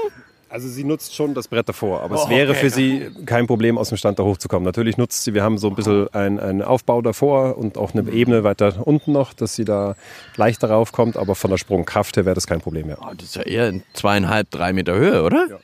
Also 0.50 0.68
sie 0.68 0.84
nutzt 0.84 1.14
schon 1.14 1.32
das 1.32 1.48
Brett 1.48 1.66
davor, 1.66 2.02
aber 2.02 2.16
Oh, 2.20 2.24
es 2.24 2.28
wäre 2.28 2.50
okay. 2.50 2.60
für 2.60 2.68
sie 2.68 3.10
kein 3.24 3.46
Problem, 3.46 3.78
aus 3.78 3.88
dem 3.88 3.96
Stand 3.96 4.18
da 4.18 4.22
hochzukommen. 4.24 4.66
Natürlich 4.66 4.98
nutzt 4.98 5.24
sie, 5.24 5.32
wir 5.32 5.42
haben 5.42 5.56
so 5.56 5.68
ein 5.70 5.74
bisschen 5.76 6.12
einen, 6.12 6.38
einen 6.38 6.60
Aufbau 6.60 7.00
davor 7.00 7.56
und 7.56 7.78
auch 7.78 7.94
eine 7.94 8.10
Ebene 8.10 8.44
weiter 8.44 8.86
unten 8.86 9.12
noch, 9.12 9.32
dass 9.32 9.54
sie 9.54 9.64
da 9.64 9.94
leichter 10.36 10.68
raufkommt, 10.68 11.16
aber 11.16 11.34
von 11.36 11.50
der 11.50 11.56
Sprungkraft 11.56 12.18
her 12.18 12.26
wäre 12.26 12.34
das 12.34 12.46
kein 12.46 12.60
Problem 12.60 12.88
mehr. 12.88 12.98
Oh, 13.00 13.14
das 13.16 13.28
ist 13.28 13.36
ja 13.36 13.42
eher 13.44 13.68
in 13.70 13.82
zweieinhalb, 13.94 14.50
drei 14.50 14.74
Meter 14.74 14.94
Höhe, 14.94 15.22
oder? 15.22 15.46
Ja. 15.48 15.58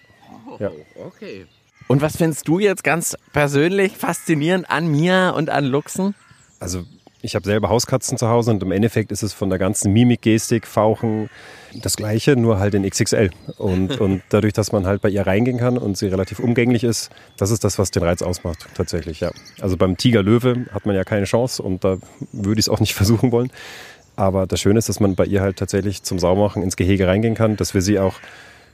Okay. 0.51 1.47
Und 1.87 2.03
was 2.03 2.17
findest 2.17 2.47
du 2.49 2.59
jetzt 2.59 2.85
ganz 2.85 3.17
persönlich 3.33 3.97
faszinierend 3.97 4.71
an 4.71 4.89
mir 4.89 5.35
und 5.37 5.51
an 5.51 5.65
Luchsen? 5.65 6.15
Also 6.61 6.85
ich 7.21 7.35
habe 7.35 7.45
selber 7.45 7.69
Hauskatzen 7.69 8.17
zu 8.17 8.29
Hause 8.29 8.53
und 8.53 8.63
im 8.63 8.71
Endeffekt 8.71 9.11
ist 9.11 9.23
es 9.23 9.33
von 9.33 9.49
der 9.49 9.59
ganzen 9.59 9.93
Mimik, 9.93 10.23
Gestik, 10.23 10.67
Fauchen 10.67 11.31
das 11.83 11.97
gleiche, 11.97 12.37
nur 12.37 12.59
halt 12.59 12.75
in 12.75 12.89
XXL. 12.89 13.31
Und, 13.57 14.01
und 14.01 14.23
dadurch, 14.29 14.53
dass 14.53 14.71
man 14.73 14.87
halt 14.87 15.03
bei 15.03 15.09
ihr 15.09 15.27
reingehen 15.27 15.59
kann 15.59 15.79
und 15.79 15.97
sie 15.97 16.07
relativ 16.07 16.39
umgänglich 16.39 16.85
ist, 16.85 17.11
das 17.37 17.51
ist 17.51 17.65
das, 17.65 17.79
was 17.79 17.91
den 17.91 18.03
Reiz 18.03 18.23
ausmacht, 18.23 18.67
tatsächlich, 18.75 19.21
ja. 19.21 19.33
Also 19.61 19.77
beim 19.77 19.97
Tiger-Löwe 19.97 20.67
hat 20.73 20.87
man 20.87 20.95
ja 20.95 21.05
keine 21.05 21.25
Chance 21.25 21.63
und 21.63 21.85
da 21.85 21.99
würde 22.33 22.61
ich 22.61 22.67
es 22.67 22.69
auch 22.69 22.81
nicht 22.81 22.95
versuchen 22.95 23.33
wollen. 23.33 23.51
Aber 24.15 24.47
das 24.47 24.61
Schöne 24.61 24.79
ist, 24.79 24.89
dass 24.89 25.01
man 25.01 25.15
bei 25.15 25.25
ihr 25.25 25.41
halt 25.41 25.57
tatsächlich 25.57 26.03
zum 26.03 26.19
Saubermachen 26.19 26.63
ins 26.63 26.77
Gehege 26.77 27.07
reingehen 27.07 27.35
kann, 27.35 27.57
dass 27.57 27.75
wir 27.75 27.83
sie 27.83 27.99
auch 27.99 28.15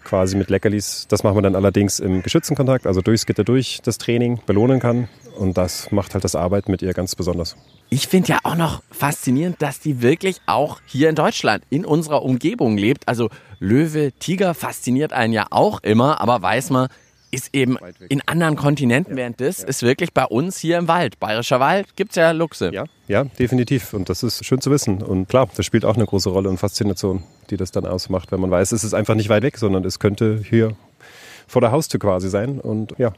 quasi 0.05 0.37
mit 0.37 0.51
Leckerlis. 0.51 1.07
Das 1.09 1.25
machen 1.25 1.37
wir 1.37 1.43
dann 1.43 1.57
allerdings 1.57 1.99
im 1.99 2.23
geschützten 2.23 2.55
Kontakt, 2.55 2.87
also 2.87 3.01
durchs 3.01 3.27
Gitter 3.27 3.45
durch 3.45 3.81
das 3.83 3.99
Training 3.99 4.41
belohnen 4.47 4.81
kann. 4.81 5.09
Und 5.39 5.57
das 5.57 5.91
macht 5.91 6.15
halt 6.15 6.23
das 6.23 6.37
Arbeiten 6.37 6.71
mit 6.71 6.83
ihr 6.83 6.93
ganz 6.93 7.15
besonders. 7.15 7.57
Ich 7.91 8.09
finde 8.09 8.29
ja 8.29 8.39
auch 8.45 8.55
noch 8.55 8.83
faszinierend, 8.91 9.61
dass 9.61 9.81
die 9.81 10.03
wirklich 10.03 10.41
auch 10.47 10.81
hier 10.87 11.09
in 11.09 11.15
Deutschland 11.15 11.65
in 11.71 11.85
unserer 11.85 12.23
Umgebung 12.23 12.77
lebt. 12.77 13.09
Also 13.09 13.31
Löwe, 13.59 14.13
Tiger 14.19 14.55
fasziniert 14.55 15.13
einen 15.13 15.33
ja 15.33 15.47
auch 15.51 15.83
immer, 15.83 16.21
aber 16.21 16.41
weiß 16.43 16.71
man, 16.71 16.89
ist 17.35 17.55
eben 17.55 17.77
in 18.09 18.23
anderen 18.27 18.57
Kontinenten, 18.57 19.17
während 19.17 19.41
das 19.41 19.63
ja. 19.63 19.69
ist 19.69 19.83
wirklich 19.83 20.13
bei 20.13 20.25
uns 20.25 20.59
hier 20.59 20.79
im 20.79 20.89
Wald. 20.89 21.19
Bayerischer 21.21 21.61
Wald 21.61 21.97
gibt 21.97 22.11
es 22.13 22.17
ja 22.17 22.31
Luchse. 22.31 22.71
Ja, 22.73 22.85
ja, 23.09 23.25
definitiv. 23.25 23.93
Und 23.93 24.09
das 24.09 24.23
ist 24.23 24.45
schön 24.45 24.61
zu 24.61 24.71
wissen. 24.71 25.03
Und 25.03 25.29
klar, 25.29 25.49
das 25.57 25.67
spielt 25.67 25.85
auch 25.85 25.97
eine 25.97 26.07
große 26.07 26.31
Rolle 26.31 26.49
und 26.49 26.59
Faszination, 26.59 27.23
die 27.51 27.57
das 27.57 27.71
dann 27.71 27.87
ausmacht, 27.87 28.33
wenn 28.33 28.41
man 28.41 28.51
weiß, 28.51 28.73
es 28.73 28.85
ist 28.85 28.95
einfach 28.95 29.15
nicht 29.15 29.29
weit 29.29 29.43
weg, 29.43 29.59
sondern 29.59 29.85
es 29.85 29.99
könnte 29.99 30.43
hier 30.49 30.77
vor 31.47 31.61
der 31.61 31.73
Haustür 31.73 32.01
quasi 32.01 32.29
sein. 32.29 32.61
Und 32.61 32.95
ja. 32.99 33.13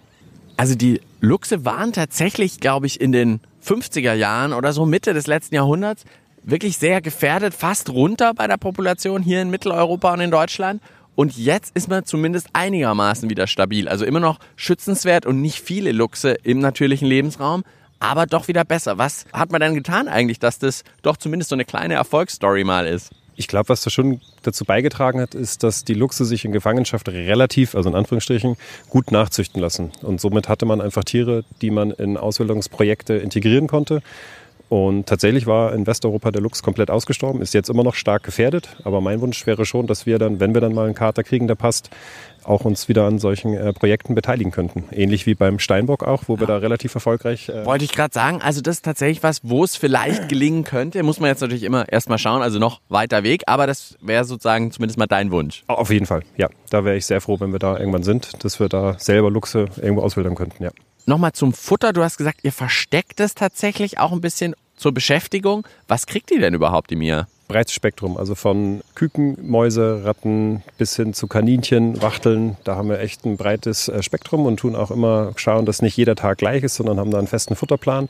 Also 0.56 0.74
die 0.74 1.00
Luchse 1.20 1.64
waren 1.64 1.92
tatsächlich, 1.92 2.60
glaube 2.60 2.86
ich, 2.86 3.00
in 3.00 3.12
den 3.12 3.40
50er 3.64 4.14
Jahren 4.14 4.52
oder 4.52 4.72
so 4.72 4.86
Mitte 4.86 5.12
des 5.12 5.26
letzten 5.26 5.54
Jahrhunderts 5.54 6.04
wirklich 6.46 6.78
sehr 6.78 7.00
gefährdet, 7.00 7.52
fast 7.52 7.90
runter 7.90 8.32
bei 8.32 8.46
der 8.46 8.56
Population 8.56 9.22
hier 9.22 9.42
in 9.42 9.50
Mitteleuropa 9.50 10.14
und 10.14 10.20
in 10.20 10.30
Deutschland. 10.30 10.80
Und 11.16 11.36
jetzt 11.36 11.74
ist 11.74 11.88
man 11.88 12.04
zumindest 12.04 12.48
einigermaßen 12.52 13.28
wieder 13.30 13.46
stabil. 13.46 13.88
Also 13.88 14.04
immer 14.04 14.20
noch 14.20 14.38
schützenswert 14.54 15.26
und 15.26 15.40
nicht 15.40 15.60
viele 15.60 15.90
Luchse 15.90 16.36
im 16.42 16.60
natürlichen 16.60 17.08
Lebensraum, 17.08 17.64
aber 17.98 18.26
doch 18.26 18.48
wieder 18.48 18.64
besser. 18.64 18.98
Was 18.98 19.24
hat 19.32 19.50
man 19.50 19.62
denn 19.62 19.74
getan 19.74 20.08
eigentlich, 20.08 20.38
dass 20.38 20.58
das 20.58 20.84
doch 21.02 21.16
zumindest 21.16 21.48
so 21.48 21.56
eine 21.56 21.64
kleine 21.64 21.94
Erfolgsstory 21.94 22.64
mal 22.64 22.86
ist? 22.86 23.10
Ich 23.34 23.48
glaube, 23.48 23.70
was 23.70 23.82
da 23.82 23.90
schon 23.90 24.20
dazu 24.42 24.64
beigetragen 24.64 25.20
hat, 25.20 25.34
ist, 25.34 25.62
dass 25.62 25.84
die 25.84 25.94
Luchse 25.94 26.24
sich 26.24 26.44
in 26.44 26.52
Gefangenschaft 26.52 27.08
relativ, 27.08 27.74
also 27.74 27.88
in 27.88 27.94
Anführungsstrichen, 27.94 28.56
gut 28.88 29.10
nachzüchten 29.10 29.60
lassen. 29.60 29.92
Und 30.02 30.20
somit 30.20 30.48
hatte 30.48 30.64
man 30.64 30.80
einfach 30.80 31.04
Tiere, 31.04 31.44
die 31.60 31.70
man 31.70 31.90
in 31.90 32.16
Ausbildungsprojekte 32.16 33.14
integrieren 33.14 33.68
konnte. 33.68 34.02
Und 34.68 35.06
tatsächlich 35.06 35.46
war 35.46 35.72
in 35.72 35.86
Westeuropa 35.86 36.30
der 36.30 36.42
Luchs 36.42 36.62
komplett 36.62 36.90
ausgestorben, 36.90 37.40
ist 37.40 37.54
jetzt 37.54 37.70
immer 37.70 37.84
noch 37.84 37.94
stark 37.94 38.24
gefährdet. 38.24 38.76
Aber 38.84 39.00
mein 39.00 39.20
Wunsch 39.20 39.46
wäre 39.46 39.64
schon, 39.64 39.86
dass 39.86 40.06
wir 40.06 40.18
dann, 40.18 40.40
wenn 40.40 40.54
wir 40.54 40.60
dann 40.60 40.74
mal 40.74 40.86
einen 40.86 40.94
Kater 40.94 41.22
kriegen, 41.22 41.46
der 41.46 41.54
passt, 41.54 41.90
auch 42.42 42.64
uns 42.64 42.88
wieder 42.88 43.04
an 43.04 43.18
solchen 43.18 43.54
äh, 43.54 43.72
Projekten 43.72 44.14
beteiligen 44.14 44.52
könnten. 44.52 44.84
Ähnlich 44.92 45.26
wie 45.26 45.34
beim 45.34 45.58
Steinbock 45.58 46.04
auch, 46.04 46.24
wo 46.26 46.38
wir 46.38 46.46
da 46.46 46.56
relativ 46.56 46.94
erfolgreich. 46.94 47.48
Äh 47.48 47.64
Wollte 47.64 47.84
ich 47.84 47.92
gerade 47.92 48.14
sagen, 48.14 48.40
also 48.42 48.60
das 48.60 48.76
ist 48.76 48.84
tatsächlich 48.84 49.22
was, 49.22 49.40
wo 49.42 49.64
es 49.64 49.76
vielleicht 49.76 50.28
gelingen 50.28 50.64
könnte. 50.64 51.02
Muss 51.02 51.20
man 51.20 51.28
jetzt 51.28 51.40
natürlich 51.40 51.64
immer 51.64 51.88
erstmal 51.88 52.18
schauen, 52.18 52.42
also 52.42 52.58
noch 52.58 52.80
weiter 52.88 53.22
Weg, 53.22 53.42
aber 53.46 53.66
das 53.66 53.96
wäre 54.00 54.24
sozusagen 54.24 54.70
zumindest 54.70 54.98
mal 54.98 55.06
dein 55.06 55.30
Wunsch. 55.30 55.64
Auf 55.66 55.90
jeden 55.90 56.06
Fall, 56.06 56.22
ja. 56.36 56.48
Da 56.70 56.84
wäre 56.84 56.96
ich 56.96 57.06
sehr 57.06 57.20
froh, 57.20 57.38
wenn 57.38 57.52
wir 57.52 57.58
da 57.58 57.78
irgendwann 57.78 58.02
sind, 58.02 58.44
dass 58.44 58.58
wir 58.58 58.68
da 58.68 58.96
selber 58.98 59.30
Luchse 59.30 59.66
irgendwo 59.76 60.02
auswildern 60.02 60.34
könnten, 60.34 60.62
ja. 60.62 60.70
Nochmal 61.08 61.32
zum 61.32 61.52
Futter. 61.52 61.92
Du 61.92 62.02
hast 62.02 62.18
gesagt, 62.18 62.40
ihr 62.42 62.50
versteckt 62.50 63.20
es 63.20 63.36
tatsächlich 63.36 64.00
auch 64.00 64.10
ein 64.10 64.20
bisschen 64.20 64.56
zur 64.76 64.92
Beschäftigung. 64.92 65.64
Was 65.86 66.06
kriegt 66.06 66.32
ihr 66.32 66.40
denn 66.40 66.52
überhaupt, 66.52 66.90
die 66.90 66.96
Mia? 66.96 67.28
Breites 67.46 67.72
Spektrum, 67.72 68.16
also 68.16 68.34
von 68.34 68.82
Küken, 68.96 69.38
Mäuse, 69.48 70.04
Ratten 70.04 70.64
bis 70.78 70.96
hin 70.96 71.14
zu 71.14 71.28
Kaninchen, 71.28 72.02
Wachteln. 72.02 72.56
Da 72.64 72.74
haben 72.74 72.88
wir 72.88 72.98
echt 72.98 73.24
ein 73.24 73.36
breites 73.36 73.86
äh, 73.86 74.02
Spektrum 74.02 74.46
und 74.46 74.58
tun 74.58 74.74
auch 74.74 74.90
immer 74.90 75.32
schauen, 75.36 75.64
dass 75.64 75.80
nicht 75.80 75.96
jeder 75.96 76.16
Tag 76.16 76.38
gleich 76.38 76.64
ist, 76.64 76.74
sondern 76.74 76.98
haben 76.98 77.12
da 77.12 77.18
einen 77.18 77.28
festen 77.28 77.54
Futterplan. 77.54 78.08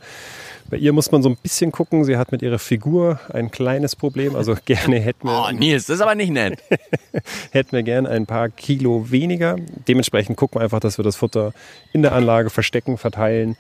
Bei 0.69 0.77
ihr 0.77 0.93
muss 0.93 1.13
man 1.13 1.23
so 1.23 1.29
ein 1.29 1.37
bisschen 1.37 1.71
gucken. 1.71 2.05
Sie 2.05 2.17
hat 2.17 2.33
mit 2.33 2.43
ihrer 2.43 2.59
Figur 2.59 3.21
ein 3.33 3.51
kleines 3.51 3.95
Problem. 3.95 4.35
Also 4.35 4.57
gerne 4.65 4.99
hätten 4.99 5.29
wir. 5.29 5.47
Oh, 5.49 5.53
Nils, 5.53 5.87
das 5.87 5.97
ist 5.97 6.03
aber 6.03 6.15
nicht 6.15 6.31
nett. 6.31 6.59
hätten 7.53 7.73
wir 7.73 7.83
gerne 7.83 8.09
ein 8.09 8.27
paar 8.27 8.49
Kilo 8.49 9.11
weniger. 9.11 9.57
Dementsprechend 9.87 10.37
gucken 10.37 10.61
wir 10.61 10.65
einfach, 10.65 10.81
dass 10.81 10.99
wir 10.99 11.05
das 11.05 11.17
Futter 11.17 11.53
in 11.93 12.03
der 12.03 12.13
Anlage 12.13 12.51
verstecken, 12.51 12.99
verteilen, 12.99 13.57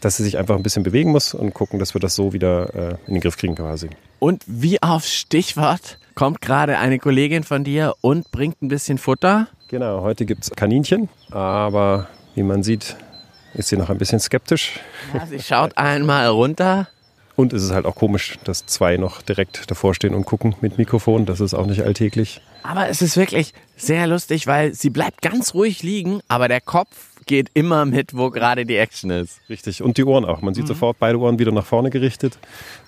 dass 0.00 0.18
sie 0.18 0.24
sich 0.24 0.36
einfach 0.36 0.56
ein 0.56 0.62
bisschen 0.62 0.82
bewegen 0.82 1.12
muss 1.12 1.32
und 1.32 1.54
gucken, 1.54 1.78
dass 1.78 1.94
wir 1.94 2.00
das 2.00 2.14
so 2.14 2.32
wieder 2.32 2.74
äh, 2.74 2.96
in 3.06 3.14
den 3.14 3.20
Griff 3.20 3.38
kriegen 3.38 3.54
quasi. 3.54 3.88
Und 4.18 4.42
wie 4.46 4.82
auf 4.82 5.06
Stichwort 5.06 5.98
kommt 6.14 6.42
gerade 6.42 6.78
eine 6.78 6.98
Kollegin 6.98 7.42
von 7.42 7.64
dir 7.64 7.94
und 8.02 8.30
bringt 8.32 8.60
ein 8.60 8.68
bisschen 8.68 8.98
Futter. 8.98 9.48
Genau, 9.68 10.02
heute 10.02 10.26
gibt 10.26 10.44
es 10.44 10.50
Kaninchen, 10.50 11.08
aber 11.30 12.08
wie 12.34 12.42
man 12.42 12.62
sieht, 12.62 12.96
ist 13.54 13.68
sie 13.68 13.76
noch 13.76 13.90
ein 13.90 13.98
bisschen 13.98 14.20
skeptisch. 14.20 14.80
Ja, 15.14 15.26
sie 15.26 15.40
schaut 15.40 15.76
einmal 15.76 16.28
runter. 16.28 16.88
Und 17.36 17.52
es 17.52 17.62
ist 17.62 17.70
halt 17.70 17.86
auch 17.86 17.94
komisch, 17.94 18.38
dass 18.44 18.66
zwei 18.66 18.96
noch 18.98 19.22
direkt 19.22 19.70
davor 19.70 19.94
stehen 19.94 20.14
und 20.14 20.26
gucken 20.26 20.54
mit 20.60 20.76
Mikrofon. 20.76 21.24
Das 21.24 21.40
ist 21.40 21.54
auch 21.54 21.66
nicht 21.66 21.82
alltäglich. 21.82 22.42
Aber 22.62 22.88
es 22.88 23.00
ist 23.00 23.16
wirklich 23.16 23.54
sehr 23.76 24.06
lustig, 24.06 24.46
weil 24.46 24.74
sie 24.74 24.90
bleibt 24.90 25.22
ganz 25.22 25.54
ruhig 25.54 25.82
liegen, 25.82 26.20
aber 26.28 26.48
der 26.48 26.60
Kopf 26.60 27.10
geht 27.24 27.48
immer 27.54 27.84
mit, 27.84 28.14
wo 28.14 28.30
gerade 28.30 28.66
die 28.66 28.76
Action 28.76 29.10
ist. 29.10 29.40
Richtig. 29.48 29.82
Und 29.82 29.96
die 29.96 30.04
Ohren 30.04 30.24
auch. 30.24 30.42
Man 30.42 30.52
sieht 30.52 30.64
mhm. 30.64 30.68
sofort 30.68 30.98
beide 30.98 31.18
Ohren 31.18 31.38
wieder 31.38 31.52
nach 31.52 31.64
vorne 31.64 31.88
gerichtet, 31.88 32.38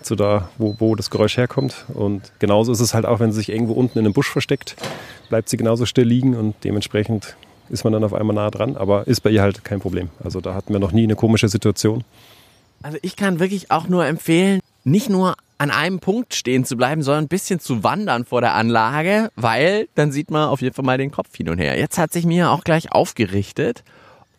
zu 0.03 0.17
da, 0.17 0.51
wo, 0.59 0.77
wo 0.79 0.97
das 0.97 1.11
Geräusch 1.11 1.37
herkommt. 1.37 1.87
Und 1.95 2.33
genauso 2.39 2.73
ist 2.73 2.81
es 2.81 2.93
halt 2.93 3.07
auch, 3.07 3.21
wenn 3.21 3.33
sie 3.33 3.39
sich 3.39 3.51
irgendwo 3.51 3.73
unten 3.75 3.99
in 3.99 4.05
einem 4.05 4.15
Busch 4.15 4.29
versteckt, 4.29 4.77
bleibt 5.29 5.49
sie 5.49 5.57
genauso 5.57 5.87
still 5.87 6.09
liegen 6.09 6.37
und 6.37 6.57
dementsprechend 6.65 7.37
ist 7.73 7.85
man 7.85 7.93
dann 7.93 8.05
auf 8.05 8.15
einmal 8.15 8.37
nah 8.37 8.51
dran, 8.51 8.77
aber 8.77 9.07
ist 9.07 9.23
bei 9.23 9.31
ihr 9.31 9.43
halt 9.43 9.65
kein 9.65 9.81
Problem. 9.81 10.11
Also 10.23 10.41
da 10.41 10.55
hatten 10.55 10.73
wir 10.73 10.79
noch 10.79 10.93
nie 10.93 11.05
eine 11.05 11.17
komische 11.17 11.49
Situation. 11.49 12.05
Also 12.83 12.99
ich 13.03 13.17
kann 13.17 13.41
wirklich 13.41 13.71
auch 13.71 13.89
nur 13.89 14.07
empfehlen, 14.07 14.61
nicht 14.85 15.09
nur 15.09 15.35
an 15.59 15.71
einem 15.71 16.01
Punkt 16.01 16.35
stehen 16.35 16.65
zu 16.65 16.77
bleiben, 16.77 17.03
sondern 17.03 17.25
ein 17.25 17.29
bisschen 17.29 17.61
zu 17.61 17.85
wandern 17.85 18.25
vor 18.25 18.41
der 18.41 18.55
Anlage, 18.55 19.31
weil 19.37 19.89
dann 19.95 20.11
sieht 20.13 20.31
man 20.31 20.49
auf 20.49 20.61
jeden 20.61 20.75
Fall 20.75 20.85
mal 20.85 20.99
den 20.99 21.13
Kopf 21.13 21.37
hin 21.37 21.49
und 21.49 21.59
her. 21.59 21.79
Jetzt 21.79 21.99
hat 21.99 22.13
sich 22.13 22.27
mir 22.27 22.51
auch 22.51 22.65
gleich 22.65 22.93
aufgerichtet. 22.93 23.85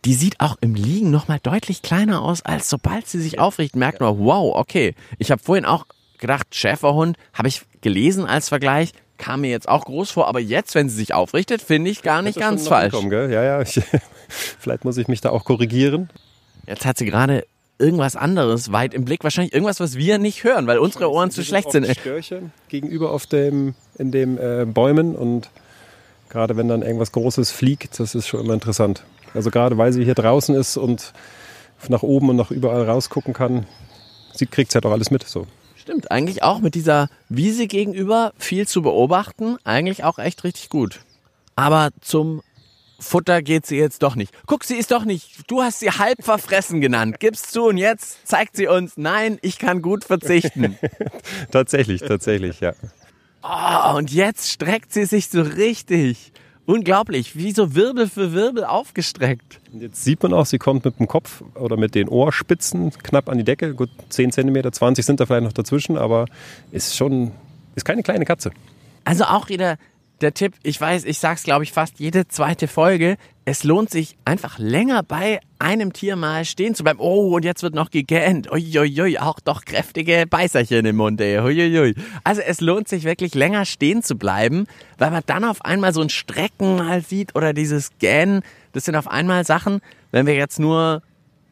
Die 0.05 0.15
sieht 0.15 0.41
auch 0.41 0.57
im 0.59 0.75
Liegen 0.75 1.11
nochmal 1.11 1.39
deutlich 1.41 1.81
kleiner 1.81 2.21
aus, 2.21 2.41
als 2.41 2.69
sobald 2.69 3.07
sie 3.07 3.21
sich 3.21 3.39
aufrichtet, 3.39 3.77
merkt 3.77 4.01
man, 4.01 4.19
wow, 4.19 4.53
okay. 4.55 4.95
Ich 5.17 5.31
habe 5.31 5.41
vorhin 5.41 5.65
auch 5.65 5.85
gedacht, 6.19 6.47
Schäferhund, 6.51 7.17
habe 7.33 7.47
ich 7.47 7.61
gelesen 7.81 8.25
als 8.25 8.49
Vergleich, 8.49 8.91
kam 9.17 9.41
mir 9.41 9.49
jetzt 9.49 9.69
auch 9.69 9.85
groß 9.85 10.11
vor, 10.11 10.27
aber 10.27 10.39
jetzt, 10.39 10.75
wenn 10.75 10.89
sie 10.89 10.95
sich 10.95 11.13
aufrichtet, 11.13 11.61
finde 11.61 11.91
ich 11.91 12.01
gar 12.01 12.21
nicht 12.21 12.39
ganz 12.39 12.67
falsch. 12.67 12.95
Gell? 13.09 13.31
Ja, 13.31 13.43
ja, 13.43 13.61
ich, 13.61 13.81
vielleicht 14.27 14.85
muss 14.85 14.97
ich 14.97 15.07
mich 15.07 15.21
da 15.21 15.29
auch 15.29 15.45
korrigieren. 15.45 16.09
Jetzt 16.67 16.85
hat 16.85 16.97
sie 16.97 17.05
gerade 17.05 17.45
irgendwas 17.77 18.15
anderes 18.15 18.71
weit 18.71 18.93
im 18.93 19.05
Blick, 19.05 19.23
wahrscheinlich 19.23 19.53
irgendwas, 19.53 19.79
was 19.79 19.95
wir 19.95 20.17
nicht 20.17 20.43
hören, 20.43 20.67
weil 20.67 20.77
unsere 20.77 21.11
Ohren 21.11 21.31
zu 21.31 21.43
schlecht 21.43 21.71
sind. 21.71 21.85
Störchen 21.87 22.51
gegenüber 22.69 23.11
auf 23.11 23.25
dem, 23.25 23.75
in 23.97 24.11
den 24.11 24.37
äh, 24.37 24.65
Bäumen 24.67 25.15
und 25.15 25.49
gerade 26.29 26.55
wenn 26.55 26.67
dann 26.67 26.81
irgendwas 26.81 27.11
Großes 27.11 27.51
fliegt, 27.51 27.99
das 27.99 28.15
ist 28.15 28.27
schon 28.27 28.41
immer 28.41 28.53
interessant. 28.53 29.03
Also 29.33 29.51
gerade 29.51 29.77
weil 29.77 29.93
sie 29.93 30.03
hier 30.03 30.15
draußen 30.15 30.55
ist 30.55 30.77
und 30.77 31.13
nach 31.89 32.03
oben 32.03 32.29
und 32.29 32.35
nach 32.35 32.51
überall 32.51 32.83
rausgucken 32.83 33.33
kann, 33.33 33.65
sie 34.33 34.45
kriegt 34.45 34.69
es 34.69 34.75
ja 34.75 34.81
doch 34.81 34.91
alles 34.91 35.11
mit. 35.11 35.23
So. 35.23 35.47
Stimmt, 35.83 36.11
eigentlich 36.11 36.43
auch 36.43 36.59
mit 36.59 36.75
dieser 36.75 37.09
Wiese 37.27 37.67
gegenüber 37.67 38.31
viel 38.37 38.65
zu 38.65 38.81
beobachten, 38.81 39.57
eigentlich 39.65 40.05
auch 40.05 40.17
echt 40.17 40.45
richtig 40.45 40.69
gut. 40.69 41.01
Aber 41.57 41.89
zum 41.99 42.41
Futter 42.99 43.41
geht 43.41 43.65
sie 43.65 43.75
jetzt 43.75 44.01
doch 44.01 44.15
nicht. 44.15 44.33
Guck, 44.47 44.63
sie 44.63 44.77
ist 44.77 44.91
doch 44.91 45.03
nicht. 45.03 45.41
Du 45.47 45.61
hast 45.61 45.81
sie 45.81 45.91
halb 45.91 46.23
verfressen 46.23 46.79
genannt. 46.79 47.19
Gib's 47.19 47.51
zu 47.51 47.65
und 47.65 47.75
jetzt 47.75 48.25
zeigt 48.25 48.55
sie 48.55 48.67
uns, 48.67 48.93
nein, 48.95 49.39
ich 49.41 49.59
kann 49.59 49.81
gut 49.81 50.05
verzichten. 50.05 50.79
tatsächlich, 51.51 51.99
tatsächlich, 51.99 52.61
ja. 52.61 52.71
Oh, 53.43 53.97
und 53.97 54.09
jetzt 54.09 54.51
streckt 54.51 54.93
sie 54.93 55.03
sich 55.03 55.27
so 55.27 55.41
richtig. 55.41 56.31
Unglaublich, 56.65 57.35
wie 57.35 57.51
so 57.51 57.75
Wirbel 57.75 58.07
für 58.07 58.31
Wirbel 58.31 58.63
aufgestreckt. 58.63 59.59
Jetzt 59.73 60.03
sieht 60.03 60.23
man 60.23 60.33
auch, 60.33 60.45
sie 60.45 60.59
kommt 60.59 60.85
mit 60.85 60.97
dem 60.97 61.07
Kopf 61.07 61.43
oder 61.55 61.75
mit 61.75 61.93
den 61.93 62.07
Ohrspitzen 62.07 62.91
knapp 63.03 63.27
an 63.27 63.37
die 63.37 63.43
Decke. 63.43 63.73
Gut, 63.73 63.89
10 64.09 64.31
cm, 64.31 64.71
20 64.71 65.05
sind 65.05 65.19
da 65.19 65.25
vielleicht 65.25 65.43
noch 65.43 65.51
dazwischen, 65.53 65.97
aber 65.97 66.25
ist 66.71 66.95
schon, 66.95 67.31
ist 67.75 67.83
keine 67.83 68.01
kleine 68.01 68.23
Katze. 68.23 68.51
Also 69.03 69.25
auch 69.25 69.49
wieder 69.49 69.77
der 70.23 70.33
Tipp, 70.33 70.53
ich 70.63 70.79
weiß, 70.79 71.05
ich 71.05 71.19
sag's 71.19 71.43
glaube 71.43 71.63
ich 71.63 71.71
fast 71.71 71.99
jede 71.99 72.27
zweite 72.27 72.67
Folge, 72.67 73.17
es 73.45 73.63
lohnt 73.63 73.89
sich 73.89 74.15
einfach 74.25 74.57
länger 74.57 75.03
bei 75.03 75.39
einem 75.59 75.91
Tier 75.91 76.15
mal 76.15 76.45
stehen 76.45 76.75
zu 76.75 76.83
bleiben. 76.83 76.99
Oh, 76.99 77.35
und 77.35 77.43
jetzt 77.43 77.61
wird 77.61 77.75
noch 77.75 77.91
gegähnt. 77.91 78.49
Uiuiui, 78.51 79.19
auch 79.19 79.39
doch 79.41 79.65
kräftige 79.65 80.25
Beißerchen 80.29 80.85
im 80.85 80.95
Mund, 80.95 81.19
ey. 81.19 81.39
Uiuiui. 81.39 81.93
Also 82.23 82.41
es 82.41 82.61
lohnt 82.61 82.87
sich 82.87 83.03
wirklich 83.03 83.35
länger 83.35 83.65
stehen 83.65 84.01
zu 84.01 84.17
bleiben, 84.17 84.65
weil 84.97 85.11
man 85.11 85.23
dann 85.25 85.43
auf 85.43 85.63
einmal 85.65 85.93
so 85.93 86.01
ein 86.01 86.09
Strecken 86.09 86.77
mal 86.77 87.01
sieht 87.01 87.35
oder 87.35 87.53
dieses 87.53 87.91
Gähnen. 87.99 88.43
Das 88.71 88.85
sind 88.85 88.95
auf 88.95 89.09
einmal 89.09 89.45
Sachen, 89.45 89.81
wenn 90.11 90.25
wir 90.25 90.35
jetzt 90.35 90.59
nur 90.59 91.01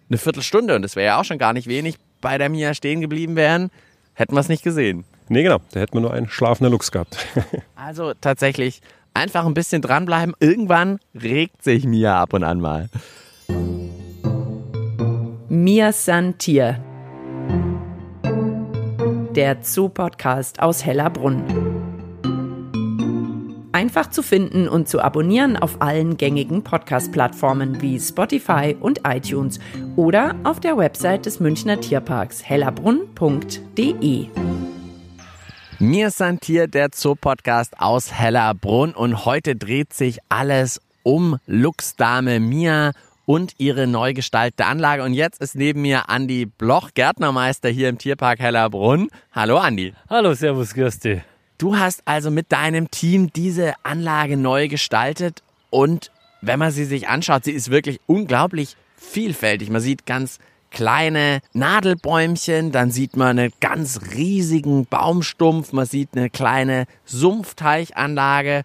eine 0.09 0.17
Viertelstunde, 0.17 0.75
und 0.75 0.81
das 0.81 0.95
wäre 0.95 1.07
ja 1.07 1.19
auch 1.19 1.25
schon 1.25 1.37
gar 1.37 1.53
nicht 1.53 1.67
wenig, 1.67 1.95
bei 2.21 2.37
der 2.37 2.49
Mia 2.49 2.73
stehen 2.73 3.01
geblieben 3.01 3.35
wären, 3.35 3.69
hätten 4.13 4.35
wir 4.35 4.39
es 4.39 4.49
nicht 4.49 4.63
gesehen. 4.63 5.03
Nee, 5.31 5.43
genau. 5.43 5.59
Da 5.71 5.79
hätten 5.79 5.93
wir 5.93 6.01
nur 6.01 6.13
einen 6.13 6.27
schlafenden 6.27 6.73
Lux 6.73 6.91
gehabt. 6.91 7.25
also 7.75 8.13
tatsächlich 8.19 8.81
einfach 9.13 9.45
ein 9.45 9.53
bisschen 9.53 9.81
dranbleiben. 9.81 10.35
Irgendwann 10.41 10.99
regt 11.15 11.63
sich 11.63 11.85
Mia 11.85 12.21
ab 12.21 12.33
und 12.33 12.43
an 12.43 12.59
mal. 12.59 12.89
Mia 15.47 15.93
Santier. 15.93 16.83
Der 19.33 19.59
Zoo-Podcast 19.61 20.61
aus 20.61 20.83
Hellerbrunn. 20.83 21.45
Ein 23.71 23.87
einfach 23.87 24.09
zu 24.09 24.23
finden 24.23 24.67
und 24.67 24.89
zu 24.89 25.01
abonnieren 25.01 25.55
auf 25.55 25.81
allen 25.81 26.17
gängigen 26.17 26.61
Podcast-Plattformen 26.61 27.81
wie 27.81 27.97
Spotify 28.01 28.75
und 28.77 29.01
iTunes 29.07 29.61
oder 29.95 30.35
auf 30.43 30.59
der 30.59 30.77
Website 30.77 31.25
des 31.25 31.39
Münchner 31.39 31.79
Tierparks 31.79 32.43
hellerbrunn.de. 32.43 34.27
Mir 35.81 36.09
ist 36.09 36.21
ein 36.21 36.39
Tier, 36.39 36.67
der 36.67 36.89
Zoo-Podcast 36.93 37.79
aus 37.79 38.13
Hellerbrunn 38.13 38.93
und 38.93 39.25
heute 39.25 39.55
dreht 39.55 39.93
sich 39.93 40.19
alles 40.29 40.79
um 41.01 41.39
Luchsdame 41.47 42.39
Mia 42.39 42.91
und 43.25 43.55
ihre 43.57 43.87
neu 43.87 44.13
gestaltete 44.13 44.67
Anlage. 44.67 45.01
Und 45.01 45.15
jetzt 45.15 45.41
ist 45.41 45.55
neben 45.55 45.81
mir 45.81 46.07
Andi 46.07 46.45
Bloch, 46.45 46.91
Gärtnermeister 46.93 47.69
hier 47.69 47.89
im 47.89 47.97
Tierpark 47.97 48.37
Hellerbrunn. 48.37 49.09
Hallo 49.31 49.57
Andi. 49.57 49.95
Hallo, 50.07 50.35
Servus, 50.35 50.75
Gersti. 50.75 51.23
Du 51.57 51.75
hast 51.75 52.03
also 52.05 52.29
mit 52.29 52.51
deinem 52.51 52.91
Team 52.91 53.33
diese 53.33 53.73
Anlage 53.81 54.37
neu 54.37 54.67
gestaltet 54.67 55.41
und 55.71 56.11
wenn 56.41 56.59
man 56.59 56.69
sie 56.69 56.85
sich 56.85 57.07
anschaut, 57.07 57.45
sie 57.45 57.53
ist 57.53 57.71
wirklich 57.71 57.99
unglaublich 58.05 58.77
vielfältig. 58.97 59.71
Man 59.71 59.81
sieht 59.81 60.05
ganz 60.05 60.37
kleine 60.71 61.41
Nadelbäumchen, 61.53 62.71
dann 62.71 62.89
sieht 62.89 63.15
man 63.15 63.37
einen 63.37 63.53
ganz 63.59 63.99
riesigen 64.15 64.85
Baumstumpf, 64.85 65.73
man 65.73 65.85
sieht 65.85 66.09
eine 66.15 66.29
kleine 66.29 66.85
Sumpfteichanlage. 67.05 68.63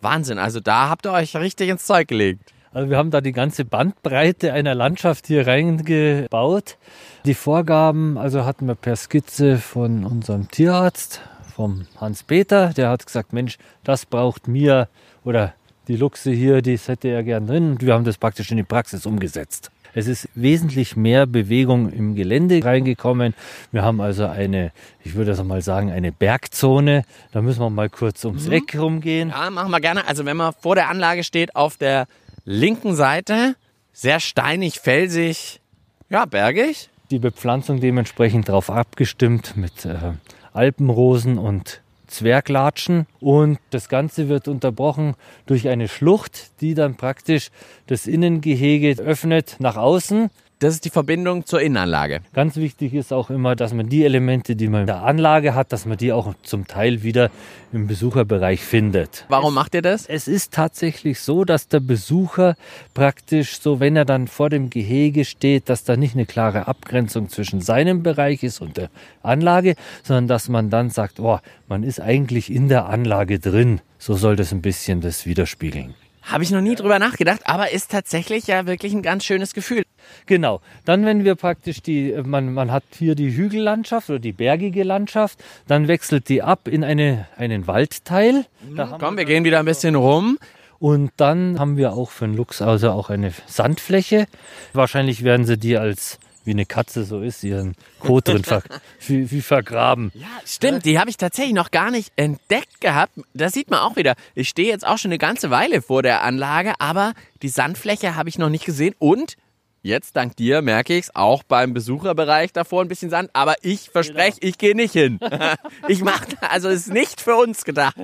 Wahnsinn, 0.00 0.38
also 0.38 0.58
da 0.58 0.88
habt 0.88 1.06
ihr 1.06 1.12
euch 1.12 1.36
richtig 1.36 1.68
ins 1.68 1.86
Zeug 1.86 2.08
gelegt. 2.08 2.52
Also 2.72 2.88
wir 2.88 2.96
haben 2.96 3.10
da 3.10 3.20
die 3.20 3.32
ganze 3.32 3.64
Bandbreite 3.66 4.52
einer 4.52 4.74
Landschaft 4.74 5.26
hier 5.26 5.46
reingebaut. 5.46 6.78
Die 7.26 7.34
Vorgaben, 7.34 8.16
also 8.16 8.44
hatten 8.46 8.66
wir 8.66 8.74
per 8.74 8.96
Skizze 8.96 9.58
von 9.58 10.04
unserem 10.04 10.50
Tierarzt, 10.50 11.20
vom 11.54 11.86
Hans-Peter, 12.00 12.70
der 12.70 12.88
hat 12.88 13.04
gesagt, 13.04 13.34
Mensch, 13.34 13.58
das 13.84 14.06
braucht 14.06 14.48
mir 14.48 14.88
oder 15.22 15.54
die 15.86 15.96
Luchse 15.96 16.30
hier, 16.30 16.62
die 16.62 16.78
hätte 16.78 17.08
er 17.08 17.22
gern 17.22 17.46
drin. 17.46 17.72
Und 17.72 17.82
wir 17.82 17.92
haben 17.92 18.04
das 18.04 18.16
praktisch 18.16 18.50
in 18.50 18.56
die 18.56 18.62
Praxis 18.62 19.04
umgesetzt. 19.04 19.70
Es 19.94 20.06
ist 20.06 20.28
wesentlich 20.34 20.96
mehr 20.96 21.26
Bewegung 21.26 21.92
im 21.92 22.14
Gelände 22.14 22.64
reingekommen. 22.64 23.34
Wir 23.72 23.82
haben 23.82 24.00
also 24.00 24.26
eine, 24.26 24.72
ich 25.04 25.14
würde 25.14 25.32
das 25.32 25.44
mal 25.44 25.60
sagen, 25.60 25.90
eine 25.90 26.12
Bergzone. 26.12 27.04
Da 27.32 27.42
müssen 27.42 27.60
wir 27.60 27.70
mal 27.70 27.90
kurz 27.90 28.24
ums 28.24 28.46
mhm. 28.46 28.52
Eck 28.52 28.78
rumgehen. 28.78 29.28
Ja, 29.30 29.50
machen 29.50 29.70
wir 29.70 29.80
gerne. 29.80 30.06
Also 30.06 30.24
wenn 30.24 30.36
man 30.36 30.54
vor 30.58 30.74
der 30.74 30.88
Anlage 30.88 31.24
steht, 31.24 31.54
auf 31.54 31.76
der 31.76 32.06
linken 32.44 32.94
Seite 32.94 33.54
sehr 33.92 34.20
steinig, 34.20 34.80
felsig, 34.80 35.60
ja, 36.08 36.24
bergig. 36.24 36.88
Die 37.10 37.18
Bepflanzung 37.18 37.80
dementsprechend 37.80 38.48
darauf 38.48 38.70
abgestimmt 38.70 39.56
mit 39.56 39.84
äh, 39.84 40.14
Alpenrosen 40.54 41.36
und 41.36 41.81
Zwerglatschen. 42.12 43.06
Und 43.20 43.58
das 43.70 43.88
Ganze 43.88 44.28
wird 44.28 44.48
unterbrochen 44.48 45.14
durch 45.46 45.68
eine 45.68 45.88
Schlucht, 45.88 46.60
die 46.60 46.74
dann 46.74 46.96
praktisch 46.96 47.50
das 47.86 48.06
Innengehege 48.06 49.02
öffnet 49.02 49.56
nach 49.58 49.76
außen. 49.76 50.30
Das 50.62 50.74
ist 50.74 50.84
die 50.84 50.90
Verbindung 50.90 51.44
zur 51.44 51.60
Innenanlage. 51.60 52.20
Ganz 52.34 52.54
wichtig 52.54 52.94
ist 52.94 53.12
auch 53.12 53.30
immer, 53.30 53.56
dass 53.56 53.74
man 53.74 53.88
die 53.88 54.04
Elemente, 54.04 54.54
die 54.54 54.68
man 54.68 54.82
in 54.82 54.86
der 54.86 55.02
Anlage 55.02 55.56
hat, 55.56 55.72
dass 55.72 55.86
man 55.86 55.98
die 55.98 56.12
auch 56.12 56.34
zum 56.44 56.68
Teil 56.68 57.02
wieder 57.02 57.32
im 57.72 57.88
Besucherbereich 57.88 58.60
findet. 58.60 59.24
Warum 59.28 59.54
macht 59.54 59.74
ihr 59.74 59.82
das? 59.82 60.06
Es 60.06 60.28
ist 60.28 60.52
tatsächlich 60.52 61.18
so, 61.18 61.44
dass 61.44 61.66
der 61.66 61.80
Besucher 61.80 62.54
praktisch 62.94 63.58
so, 63.58 63.80
wenn 63.80 63.96
er 63.96 64.04
dann 64.04 64.28
vor 64.28 64.50
dem 64.50 64.70
Gehege 64.70 65.24
steht, 65.24 65.68
dass 65.68 65.82
da 65.82 65.96
nicht 65.96 66.14
eine 66.14 66.26
klare 66.26 66.68
Abgrenzung 66.68 67.28
zwischen 67.28 67.60
seinem 67.60 68.04
Bereich 68.04 68.44
ist 68.44 68.60
und 68.60 68.76
der 68.76 68.88
Anlage, 69.24 69.74
sondern 70.04 70.28
dass 70.28 70.48
man 70.48 70.70
dann 70.70 70.90
sagt, 70.90 71.18
oh, 71.18 71.40
man 71.66 71.82
ist 71.82 72.00
eigentlich 72.00 72.52
in 72.52 72.68
der 72.68 72.86
Anlage 72.86 73.40
drin. 73.40 73.80
So 73.98 74.14
soll 74.14 74.36
das 74.36 74.52
ein 74.52 74.62
bisschen 74.62 75.00
das 75.00 75.26
widerspiegeln. 75.26 75.94
Habe 76.22 76.44
ich 76.44 76.50
noch 76.50 76.60
nie 76.60 76.74
drüber 76.74 76.98
nachgedacht, 76.98 77.40
aber 77.44 77.72
ist 77.72 77.90
tatsächlich 77.90 78.46
ja 78.46 78.66
wirklich 78.66 78.92
ein 78.92 79.02
ganz 79.02 79.24
schönes 79.24 79.54
Gefühl. 79.54 79.82
Genau. 80.26 80.60
Dann, 80.84 81.04
wenn 81.04 81.24
wir 81.24 81.34
praktisch 81.34 81.82
die, 81.82 82.14
man, 82.24 82.54
man 82.54 82.70
hat 82.70 82.84
hier 82.96 83.14
die 83.14 83.36
Hügellandschaft 83.36 84.08
oder 84.08 84.18
die 84.18 84.32
bergige 84.32 84.84
Landschaft, 84.84 85.42
dann 85.66 85.88
wechselt 85.88 86.28
die 86.28 86.42
ab 86.42 86.68
in 86.68 86.84
eine, 86.84 87.26
einen 87.36 87.66
Waldteil. 87.66 88.46
Da 88.76 88.96
Komm, 89.00 89.16
wir, 89.16 89.24
gehen 89.24 89.44
wieder 89.44 89.58
ein 89.58 89.64
bisschen 89.64 89.94
rum. 89.94 90.38
Und 90.78 91.12
dann 91.16 91.60
haben 91.60 91.76
wir 91.76 91.92
auch 91.92 92.10
für 92.10 92.26
den 92.26 92.36
Luchs 92.36 92.60
also 92.60 92.90
auch 92.90 93.08
eine 93.08 93.32
Sandfläche. 93.46 94.26
Wahrscheinlich 94.72 95.22
werden 95.22 95.46
sie 95.46 95.56
die 95.56 95.76
als 95.76 96.18
wie 96.44 96.50
eine 96.50 96.66
Katze 96.66 97.04
so 97.04 97.20
ist, 97.20 97.42
ihren 97.44 97.74
Kot 97.98 98.28
drin 98.28 98.44
ver 98.44 98.62
wie, 99.06 99.30
wie 99.30 99.42
vergraben. 99.42 100.10
Ja, 100.14 100.26
stimmt, 100.44 100.84
die 100.84 100.98
habe 100.98 101.10
ich 101.10 101.16
tatsächlich 101.16 101.54
noch 101.54 101.70
gar 101.70 101.90
nicht 101.90 102.12
entdeckt 102.16 102.80
gehabt. 102.80 103.12
Das 103.34 103.52
sieht 103.52 103.70
man 103.70 103.80
auch 103.80 103.96
wieder. 103.96 104.14
Ich 104.34 104.48
stehe 104.48 104.68
jetzt 104.68 104.86
auch 104.86 104.98
schon 104.98 105.10
eine 105.10 105.18
ganze 105.18 105.50
Weile 105.50 105.82
vor 105.82 106.02
der 106.02 106.22
Anlage, 106.22 106.74
aber 106.78 107.14
die 107.42 107.48
Sandfläche 107.48 108.16
habe 108.16 108.28
ich 108.28 108.38
noch 108.38 108.50
nicht 108.50 108.64
gesehen 108.64 108.94
und 108.98 109.36
Jetzt 109.84 110.14
dank 110.16 110.36
dir 110.36 110.62
merke 110.62 110.94
ich 110.94 111.06
es 111.06 111.16
auch 111.16 111.42
beim 111.42 111.74
Besucherbereich 111.74 112.52
davor 112.52 112.82
ein 112.82 112.88
bisschen 112.88 113.10
Sand, 113.10 113.30
aber 113.32 113.56
ich 113.62 113.90
verspreche, 113.90 114.38
genau. 114.38 114.48
ich 114.48 114.58
gehe 114.58 114.76
nicht 114.76 114.92
hin. 114.92 115.18
ich 115.88 116.04
mache, 116.04 116.24
also 116.40 116.68
ist 116.68 116.92
nicht 116.92 117.20
für 117.20 117.34
uns 117.34 117.64
gedacht. 117.64 117.96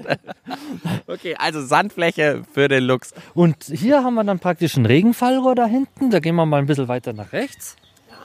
okay, 1.07 1.37
also 1.39 1.65
Sandfläche 1.65 2.43
für 2.53 2.67
den 2.67 2.83
Luchs. 2.83 3.15
Und 3.33 3.63
hier 3.63 4.03
haben 4.03 4.15
wir 4.15 4.25
dann 4.25 4.41
praktisch 4.41 4.77
ein 4.77 4.87
Regenfallrohr 4.87 5.55
da 5.55 5.67
hinten. 5.67 6.11
Da 6.11 6.19
gehen 6.19 6.35
wir 6.35 6.47
mal 6.47 6.59
ein 6.59 6.67
bisschen 6.67 6.89
weiter 6.89 7.13
nach 7.13 7.33
rechts. 7.33 7.77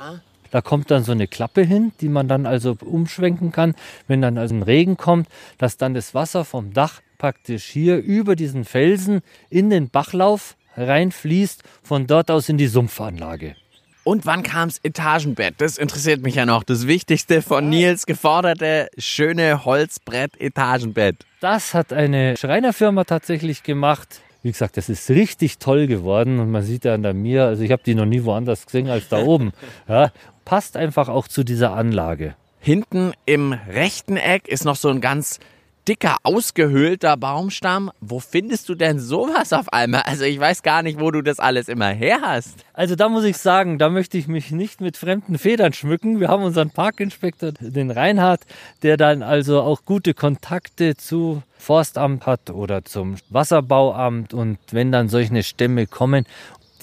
Ja. 0.03 0.19
Da 0.51 0.61
kommt 0.61 0.91
dann 0.91 1.03
so 1.03 1.11
eine 1.11 1.27
Klappe 1.27 1.63
hin, 1.63 1.93
die 1.99 2.09
man 2.09 2.27
dann 2.27 2.45
also 2.45 2.77
umschwenken 2.79 3.51
kann, 3.51 3.73
wenn 4.07 4.21
dann 4.21 4.37
also 4.37 4.53
ein 4.53 4.61
Regen 4.61 4.97
kommt, 4.97 5.27
dass 5.57 5.77
dann 5.77 5.95
das 5.95 6.13
Wasser 6.13 6.45
vom 6.45 6.73
Dach 6.73 7.01
praktisch 7.17 7.63
hier 7.63 7.97
über 7.97 8.35
diesen 8.35 8.63
Felsen 8.63 9.21
in 9.49 9.71
den 9.71 9.89
Bachlauf 9.89 10.55
reinfließt, 10.77 11.63
von 11.81 12.05
dort 12.05 12.29
aus 12.29 12.49
in 12.49 12.57
die 12.57 12.67
Sumpfanlage. 12.67 13.55
Und 14.03 14.25
wann 14.25 14.43
kam's 14.43 14.79
Etagenbett? 14.83 15.55
Das 15.59 15.77
interessiert 15.77 16.21
mich 16.21 16.35
ja 16.35 16.45
noch. 16.45 16.63
Das 16.63 16.87
Wichtigste 16.87 17.41
von 17.41 17.69
Nils 17.69 18.05
geforderte 18.05 18.89
schöne 18.97 19.63
Holzbrett-Etagenbett. 19.63 21.25
Das 21.39 21.73
hat 21.73 21.93
eine 21.93 22.35
Schreinerfirma 22.35 23.05
tatsächlich 23.05 23.63
gemacht. 23.63 24.21
Wie 24.43 24.51
gesagt, 24.51 24.75
das 24.75 24.89
ist 24.89 25.09
richtig 25.09 25.57
toll 25.57 25.87
geworden 25.87 26.39
und 26.39 26.51
man 26.51 26.63
sieht 26.63 26.83
ja 26.83 26.93
an 26.93 27.01
der 27.01 27.13
Mir, 27.13 27.45
also 27.45 27.63
ich 27.63 27.71
habe 27.71 27.81
die 27.83 27.95
noch 27.95 28.05
nie 28.05 28.25
woanders 28.25 28.65
gesehen 28.65 28.89
als 28.89 29.07
da 29.07 29.23
oben. 29.23 29.53
Ja, 29.87 30.11
passt 30.45 30.77
einfach 30.77 31.09
auch 31.09 31.27
zu 31.27 31.43
dieser 31.43 31.73
Anlage. 31.73 32.35
Hinten 32.59 33.13
im 33.25 33.53
rechten 33.53 34.17
Eck 34.17 34.47
ist 34.47 34.65
noch 34.65 34.75
so 34.75 34.89
ein 34.89 35.01
ganz 35.01 35.39
dicker, 35.87 36.17
ausgehöhlter 36.23 37.17
Baumstamm. 37.17 37.91
Wo 37.99 38.19
findest 38.19 38.69
du 38.69 38.75
denn 38.75 38.99
sowas 38.99 39.53
auf 39.53 39.71
einmal? 39.71 40.03
Also 40.03 40.23
ich 40.23 40.39
weiß 40.39 40.63
gar 40.63 40.83
nicht, 40.83 40.99
wo 40.99 41.11
du 41.11 41.21
das 41.21 41.39
alles 41.39 41.67
immer 41.67 41.89
her 41.89 42.19
hast. 42.21 42.63
Also 42.73 42.95
da 42.95 43.09
muss 43.09 43.23
ich 43.23 43.37
sagen, 43.37 43.77
da 43.77 43.89
möchte 43.89 44.17
ich 44.17 44.27
mich 44.27 44.51
nicht 44.51 44.81
mit 44.81 44.97
fremden 44.97 45.37
Federn 45.37 45.73
schmücken. 45.73 46.19
Wir 46.19 46.29
haben 46.29 46.43
unseren 46.43 46.71
Parkinspektor, 46.71 47.51
den 47.59 47.91
Reinhard, 47.91 48.41
der 48.81 48.97
dann 48.97 49.23
also 49.23 49.61
auch 49.61 49.85
gute 49.85 50.13
Kontakte 50.13 50.95
zu 50.95 51.43
Forstamt 51.57 52.25
hat 52.25 52.49
oder 52.49 52.83
zum 52.83 53.15
Wasserbauamt 53.29 54.33
und 54.33 54.57
wenn 54.71 54.91
dann 54.91 55.07
solche 55.07 55.43
Stämme 55.43 55.87
kommen 55.87 56.25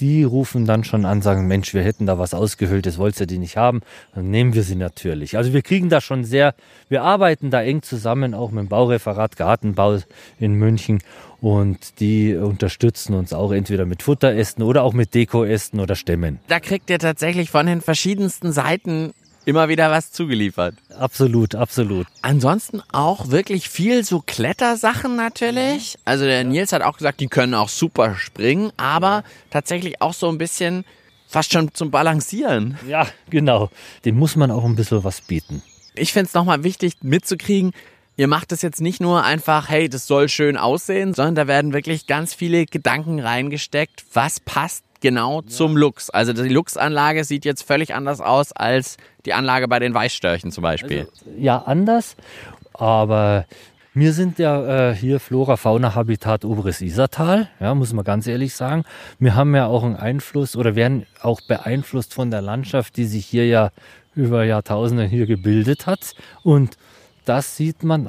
die 0.01 0.23
rufen 0.23 0.65
dann 0.65 0.83
schon 0.83 1.05
an, 1.05 1.21
sagen, 1.21 1.47
Mensch, 1.47 1.73
wir 1.75 1.83
hätten 1.83 2.07
da 2.07 2.17
was 2.17 2.33
ausgehöhltes, 2.33 2.97
wollt 2.97 3.19
ihr 3.19 3.27
die 3.27 3.37
nicht 3.37 3.55
haben? 3.55 3.81
Dann 4.15 4.31
nehmen 4.31 4.55
wir 4.55 4.63
sie 4.63 4.75
natürlich. 4.75 5.37
Also 5.37 5.53
wir 5.53 5.61
kriegen 5.61 5.89
da 5.89 6.01
schon 6.01 6.23
sehr, 6.23 6.55
wir 6.89 7.03
arbeiten 7.03 7.51
da 7.51 7.61
eng 7.61 7.83
zusammen, 7.83 8.33
auch 8.33 8.49
mit 8.49 8.65
dem 8.65 8.67
Baureferat 8.67 9.37
Gartenbau 9.37 9.99
in 10.39 10.55
München 10.55 10.99
und 11.39 11.99
die 11.99 12.35
unterstützen 12.35 13.13
uns 13.13 13.31
auch 13.31 13.51
entweder 13.51 13.85
mit 13.85 14.01
Futterästen 14.03 14.63
oder 14.63 14.83
auch 14.83 14.93
mit 14.93 15.13
Dekoästen 15.13 15.79
oder 15.79 15.95
Stämmen. 15.95 16.39
Da 16.47 16.59
kriegt 16.59 16.89
ihr 16.89 16.99
tatsächlich 16.99 17.51
von 17.51 17.67
den 17.67 17.81
verschiedensten 17.81 18.51
Seiten 18.51 19.13
immer 19.45 19.69
wieder 19.69 19.91
was 19.91 20.11
zugeliefert. 20.11 20.75
Absolut, 20.97 21.55
absolut. 21.55 22.07
Ansonsten 22.21 22.81
auch 22.91 23.29
wirklich 23.29 23.69
viel 23.69 24.03
so 24.03 24.21
Klettersachen 24.25 25.15
natürlich. 25.15 25.97
Also 26.05 26.25
der 26.25 26.43
Nils 26.43 26.73
hat 26.73 26.81
auch 26.81 26.97
gesagt, 26.97 27.19
die 27.19 27.27
können 27.27 27.53
auch 27.53 27.69
super 27.69 28.15
springen, 28.15 28.71
aber 28.77 29.23
tatsächlich 29.49 30.01
auch 30.01 30.13
so 30.13 30.29
ein 30.29 30.37
bisschen 30.37 30.85
fast 31.27 31.53
schon 31.53 31.73
zum 31.73 31.91
Balancieren. 31.91 32.77
Ja, 32.87 33.07
genau. 33.29 33.69
Dem 34.05 34.17
muss 34.17 34.35
man 34.35 34.51
auch 34.51 34.65
ein 34.65 34.75
bisschen 34.75 35.03
was 35.03 35.21
bieten. 35.21 35.61
Ich 35.95 36.13
finde 36.13 36.27
es 36.27 36.33
nochmal 36.33 36.63
wichtig 36.63 36.95
mitzukriegen, 37.01 37.71
Ihr 38.17 38.27
macht 38.27 38.51
es 38.51 38.61
jetzt 38.61 38.81
nicht 38.81 38.99
nur 38.99 39.23
einfach, 39.23 39.69
hey, 39.69 39.89
das 39.89 40.05
soll 40.05 40.29
schön 40.29 40.57
aussehen, 40.57 41.13
sondern 41.13 41.33
da 41.33 41.47
werden 41.47 41.73
wirklich 41.73 42.07
ganz 42.07 42.33
viele 42.33 42.65
Gedanken 42.65 43.19
reingesteckt, 43.19 44.03
was 44.13 44.39
passt 44.39 44.83
genau 45.01 45.41
zum 45.41 45.75
Lux. 45.75 46.09
Also 46.09 46.33
die 46.33 46.49
Lux-Anlage 46.49 47.23
sieht 47.23 47.45
jetzt 47.45 47.63
völlig 47.63 47.93
anders 47.93 48.21
aus 48.21 48.51
als 48.51 48.97
die 49.25 49.33
Anlage 49.33 49.67
bei 49.67 49.79
den 49.79 49.93
Weißstörchen 49.93 50.51
zum 50.51 50.61
Beispiel. 50.61 51.01
Also, 51.01 51.31
ja, 51.37 51.57
anders, 51.59 52.15
aber 52.73 53.45
wir 53.93 54.13
sind 54.13 54.39
ja 54.39 54.91
äh, 54.91 54.95
hier 54.95 55.19
Flora 55.19 55.57
Fauna 55.57 55.95
Habitat 55.95 56.45
Oberes 56.45 56.81
Isertal, 56.81 57.49
ja, 57.59 57.75
muss 57.75 57.91
man 57.91 58.05
ganz 58.05 58.25
ehrlich 58.25 58.55
sagen. 58.55 58.85
Wir 59.19 59.35
haben 59.35 59.53
ja 59.53 59.67
auch 59.67 59.83
einen 59.83 59.97
Einfluss 59.97 60.55
oder 60.55 60.75
werden 60.75 61.05
auch 61.21 61.41
beeinflusst 61.41 62.13
von 62.13 62.31
der 62.31 62.41
Landschaft, 62.41 62.95
die 62.95 63.05
sich 63.05 63.25
hier 63.25 63.47
ja 63.47 63.71
über 64.15 64.45
Jahrtausende 64.45 65.05
hier 65.05 65.25
gebildet 65.25 65.87
hat. 65.87 66.15
Und 66.43 66.77
das 67.25 67.57
sieht 67.57 67.83
man, 67.83 68.07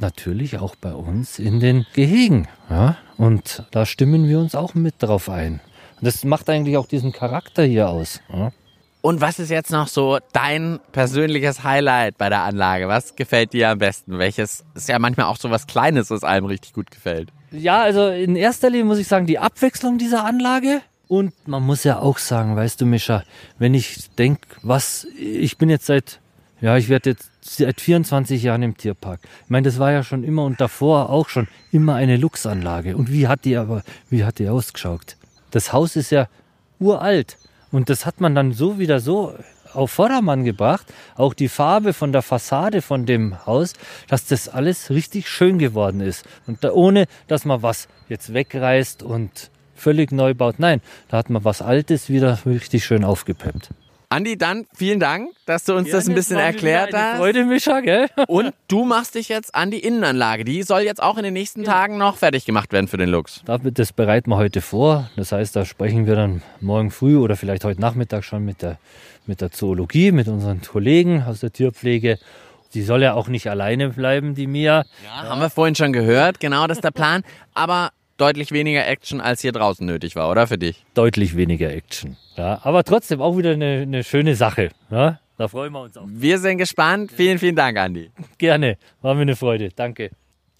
natürlich 0.00 0.58
auch 0.58 0.76
bei 0.76 0.92
uns 0.92 1.38
in 1.38 1.60
den 1.60 1.86
Gehegen. 1.94 2.48
Ja? 2.70 2.96
Und 3.16 3.64
da 3.70 3.86
stimmen 3.86 4.28
wir 4.28 4.38
uns 4.38 4.54
auch 4.54 4.74
mit 4.74 4.94
drauf 4.98 5.28
ein. 5.28 5.60
Und 6.00 6.06
das 6.06 6.24
macht 6.24 6.48
eigentlich 6.48 6.76
auch 6.76 6.86
diesen 6.86 7.12
Charakter 7.12 7.64
hier 7.64 7.88
aus. 7.88 8.20
Ja? 8.32 8.52
Und 9.00 9.20
was 9.20 9.38
ist 9.38 9.50
jetzt 9.50 9.70
noch 9.70 9.88
so 9.88 10.18
dein 10.32 10.80
persönliches 10.92 11.62
Highlight 11.62 12.18
bei 12.18 12.28
der 12.28 12.42
Anlage? 12.42 12.88
Was 12.88 13.14
gefällt 13.14 13.52
dir 13.52 13.70
am 13.70 13.78
besten? 13.78 14.18
Welches 14.18 14.64
ist 14.74 14.88
ja 14.88 14.98
manchmal 14.98 15.26
auch 15.26 15.36
so 15.36 15.50
was 15.50 15.66
Kleines, 15.66 16.10
was 16.10 16.24
einem 16.24 16.46
richtig 16.46 16.72
gut 16.72 16.90
gefällt? 16.90 17.30
Ja, 17.52 17.80
also 17.80 18.08
in 18.08 18.36
erster 18.36 18.70
Linie 18.70 18.84
muss 18.84 18.98
ich 18.98 19.08
sagen, 19.08 19.26
die 19.26 19.38
Abwechslung 19.38 19.98
dieser 19.98 20.24
Anlage. 20.24 20.82
Und 21.06 21.32
man 21.48 21.62
muss 21.62 21.84
ja 21.84 22.00
auch 22.00 22.18
sagen, 22.18 22.54
weißt 22.54 22.80
du, 22.80 22.86
Mischa, 22.86 23.22
wenn 23.58 23.72
ich 23.72 24.10
denke, 24.16 24.46
was, 24.62 25.06
ich 25.16 25.56
bin 25.56 25.70
jetzt 25.70 25.86
seit, 25.86 26.20
ja, 26.60 26.76
ich 26.76 26.88
werde 26.88 27.10
jetzt 27.10 27.30
seit 27.40 27.80
24 27.80 28.42
Jahren 28.42 28.62
im 28.62 28.76
Tierpark. 28.76 29.20
Ich 29.44 29.50
meine, 29.50 29.64
das 29.64 29.78
war 29.78 29.90
ja 29.90 30.02
schon 30.02 30.22
immer 30.22 30.44
und 30.44 30.60
davor 30.60 31.08
auch 31.08 31.28
schon 31.28 31.48
immer 31.72 31.94
eine 31.94 32.18
Luchsanlage. 32.18 32.96
Und 32.96 33.10
wie 33.10 33.26
hat 33.26 33.46
die 33.46 33.56
aber, 33.56 33.82
wie 34.10 34.24
hat 34.24 34.38
die 34.38 34.48
ausgeschaut? 34.48 35.16
Das 35.50 35.72
Haus 35.72 35.96
ist 35.96 36.10
ja 36.10 36.28
uralt. 36.78 37.38
Und 37.70 37.90
das 37.90 38.06
hat 38.06 38.20
man 38.20 38.34
dann 38.34 38.52
so 38.52 38.78
wieder 38.78 39.00
so 39.00 39.34
auf 39.74 39.90
Vordermann 39.90 40.44
gebracht, 40.44 40.86
auch 41.16 41.34
die 41.34 41.48
Farbe 41.48 41.92
von 41.92 42.12
der 42.12 42.22
Fassade 42.22 42.80
von 42.82 43.04
dem 43.04 43.44
Haus, 43.46 43.74
dass 44.08 44.24
das 44.26 44.48
alles 44.48 44.90
richtig 44.90 45.28
schön 45.28 45.58
geworden 45.58 46.00
ist. 46.00 46.24
Und 46.46 46.64
da, 46.64 46.72
ohne, 46.72 47.06
dass 47.26 47.44
man 47.44 47.62
was 47.62 47.88
jetzt 48.08 48.32
wegreißt 48.32 49.02
und 49.02 49.50
völlig 49.74 50.10
neu 50.10 50.34
baut. 50.34 50.58
Nein, 50.58 50.80
da 51.08 51.18
hat 51.18 51.30
man 51.30 51.44
was 51.44 51.62
Altes 51.62 52.08
wieder 52.08 52.38
richtig 52.46 52.84
schön 52.84 53.04
aufgepeppt. 53.04 53.70
Andi, 54.10 54.38
dann 54.38 54.66
vielen 54.74 55.00
Dank, 55.00 55.32
dass 55.44 55.64
du 55.64 55.74
uns 55.74 55.84
Gerne, 55.84 55.98
das 55.98 56.08
ein 56.08 56.14
bisschen 56.14 56.38
erklärt 56.38 56.94
hast. 56.94 57.18
Freude, 57.18 57.44
Mischa, 57.44 57.80
gell? 57.80 58.08
Und 58.26 58.54
du 58.66 58.84
machst 58.84 59.14
dich 59.14 59.28
jetzt 59.28 59.54
an 59.54 59.70
die 59.70 59.80
Innenanlage. 59.80 60.44
Die 60.44 60.62
soll 60.62 60.80
jetzt 60.80 61.02
auch 61.02 61.18
in 61.18 61.24
den 61.24 61.34
nächsten 61.34 61.62
ja. 61.62 61.72
Tagen 61.72 61.98
noch 61.98 62.16
fertig 62.16 62.46
gemacht 62.46 62.72
werden 62.72 62.88
für 62.88 62.96
den 62.96 63.10
Lux. 63.10 63.42
Das 63.44 63.92
bereiten 63.92 64.30
wir 64.30 64.38
heute 64.38 64.62
vor. 64.62 65.10
Das 65.16 65.32
heißt, 65.32 65.54
da 65.54 65.66
sprechen 65.66 66.06
wir 66.06 66.16
dann 66.16 66.42
morgen 66.62 66.90
früh 66.90 67.18
oder 67.18 67.36
vielleicht 67.36 67.64
heute 67.64 67.82
Nachmittag 67.82 68.24
schon 68.24 68.46
mit 68.46 68.62
der, 68.62 68.78
mit 69.26 69.42
der 69.42 69.52
Zoologie, 69.52 70.10
mit 70.10 70.26
unseren 70.26 70.62
Kollegen 70.62 71.24
aus 71.24 71.40
der 71.40 71.52
Tierpflege. 71.52 72.18
Sie 72.70 72.82
soll 72.82 73.02
ja 73.02 73.12
auch 73.12 73.28
nicht 73.28 73.50
alleine 73.50 73.90
bleiben, 73.90 74.34
die 74.34 74.46
Mia. 74.46 74.84
Ja, 75.04 75.24
ja. 75.24 75.28
haben 75.28 75.40
wir 75.42 75.50
vorhin 75.50 75.74
schon 75.74 75.92
gehört. 75.92 76.40
Genau, 76.40 76.66
das 76.66 76.78
ist 76.78 76.84
der 76.84 76.92
Plan. 76.92 77.24
Aber 77.52 77.90
deutlich 78.18 78.52
weniger 78.52 78.86
Action, 78.86 79.20
als 79.20 79.40
hier 79.40 79.52
draußen 79.52 79.86
nötig 79.86 80.16
war, 80.16 80.30
oder 80.30 80.46
für 80.46 80.58
dich? 80.58 80.84
Deutlich 80.94 81.36
weniger 81.36 81.72
Action. 81.72 82.16
Ja, 82.36 82.60
aber 82.62 82.84
trotzdem 82.84 83.22
auch 83.22 83.38
wieder 83.38 83.52
eine, 83.52 83.82
eine 83.82 84.04
schöne 84.04 84.34
Sache. 84.34 84.70
Ja? 84.90 85.20
Da 85.38 85.48
freuen 85.48 85.72
wir 85.72 85.82
uns 85.82 85.96
auch. 85.96 86.04
Wir 86.06 86.38
sind 86.38 86.58
gespannt. 86.58 87.12
Vielen, 87.12 87.38
vielen 87.38 87.56
Dank, 87.56 87.78
Andi. 87.78 88.10
Gerne. 88.38 88.76
War 89.00 89.14
mir 89.14 89.22
eine 89.22 89.36
Freude. 89.36 89.70
Danke. 89.74 90.10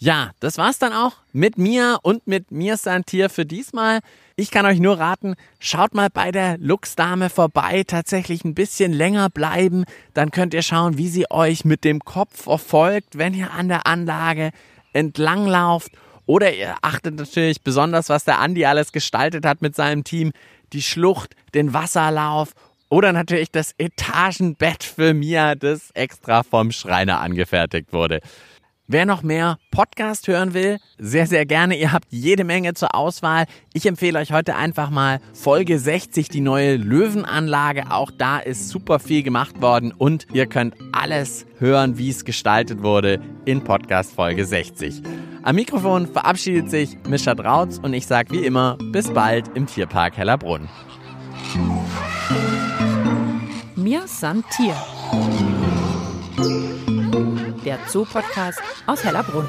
Ja, 0.00 0.30
das 0.38 0.58
war's 0.58 0.78
dann 0.78 0.92
auch 0.92 1.16
mit 1.32 1.58
mir 1.58 1.98
und 2.02 2.28
mit 2.28 2.52
mir 2.52 2.76
Santier 2.76 3.28
für 3.28 3.44
diesmal. 3.44 3.98
Ich 4.36 4.52
kann 4.52 4.64
euch 4.64 4.78
nur 4.78 5.00
raten, 5.00 5.34
schaut 5.58 5.92
mal 5.92 6.08
bei 6.08 6.30
der 6.30 6.56
Luchsdame 6.58 7.28
vorbei, 7.28 7.82
tatsächlich 7.84 8.44
ein 8.44 8.54
bisschen 8.54 8.92
länger 8.92 9.28
bleiben, 9.28 9.84
dann 10.14 10.30
könnt 10.30 10.54
ihr 10.54 10.62
schauen, 10.62 10.98
wie 10.98 11.08
sie 11.08 11.28
euch 11.28 11.64
mit 11.64 11.82
dem 11.82 11.98
Kopf 11.98 12.44
verfolgt, 12.44 13.18
wenn 13.18 13.34
ihr 13.34 13.52
an 13.52 13.66
der 13.66 13.88
Anlage 13.88 14.52
entlanglauft 14.92 15.90
oder 16.28 16.54
ihr 16.54 16.76
achtet 16.82 17.16
natürlich 17.16 17.62
besonders, 17.62 18.10
was 18.10 18.24
der 18.24 18.38
Andi 18.38 18.66
alles 18.66 18.92
gestaltet 18.92 19.46
hat 19.46 19.62
mit 19.62 19.74
seinem 19.74 20.04
Team. 20.04 20.32
Die 20.74 20.82
Schlucht, 20.82 21.34
den 21.54 21.72
Wasserlauf 21.72 22.52
oder 22.90 23.12
natürlich 23.14 23.50
das 23.50 23.74
Etagenbett 23.78 24.84
für 24.84 25.14
Mia, 25.14 25.54
das 25.54 25.90
extra 25.92 26.42
vom 26.42 26.70
Schreiner 26.70 27.20
angefertigt 27.20 27.94
wurde. 27.94 28.20
Wer 28.86 29.06
noch 29.06 29.22
mehr 29.22 29.58
Podcast 29.70 30.28
hören 30.28 30.52
will, 30.52 30.78
sehr, 30.98 31.26
sehr 31.26 31.46
gerne. 31.46 31.78
Ihr 31.78 31.92
habt 31.92 32.08
jede 32.10 32.44
Menge 32.44 32.74
zur 32.74 32.94
Auswahl. 32.94 33.46
Ich 33.72 33.86
empfehle 33.86 34.18
euch 34.18 34.32
heute 34.32 34.54
einfach 34.54 34.90
mal 34.90 35.20
Folge 35.32 35.78
60, 35.78 36.28
die 36.28 36.40
neue 36.40 36.76
Löwenanlage. 36.76 37.90
Auch 37.90 38.10
da 38.10 38.38
ist 38.38 38.68
super 38.68 38.98
viel 38.98 39.22
gemacht 39.22 39.62
worden 39.62 39.92
und 39.92 40.26
ihr 40.34 40.46
könnt 40.46 40.74
alles 40.92 41.46
hören, 41.58 41.96
wie 41.96 42.10
es 42.10 42.26
gestaltet 42.26 42.82
wurde 42.82 43.18
in 43.46 43.64
Podcast 43.64 44.14
Folge 44.14 44.44
60. 44.44 45.02
Am 45.42 45.55
Mikrofon 45.55 46.07
verabschiedet 46.07 46.70
sich 46.70 46.98
Mischa 47.09 47.35
Drautz 47.35 47.79
und 47.79 47.94
ich 47.94 48.07
sage 48.07 48.31
wie 48.33 48.44
immer 48.44 48.77
bis 48.92 49.11
bald 49.11 49.48
im 49.55 49.66
Tierpark 49.66 50.16
Hellerbrunn. 50.16 50.68
Mir 53.77 54.03
san 54.07 54.44
Tier 54.51 54.74
der 57.68 57.79
Zoo-Podcast 57.87 58.62
aus 58.87 59.05
Hellerbrunn. 59.05 59.46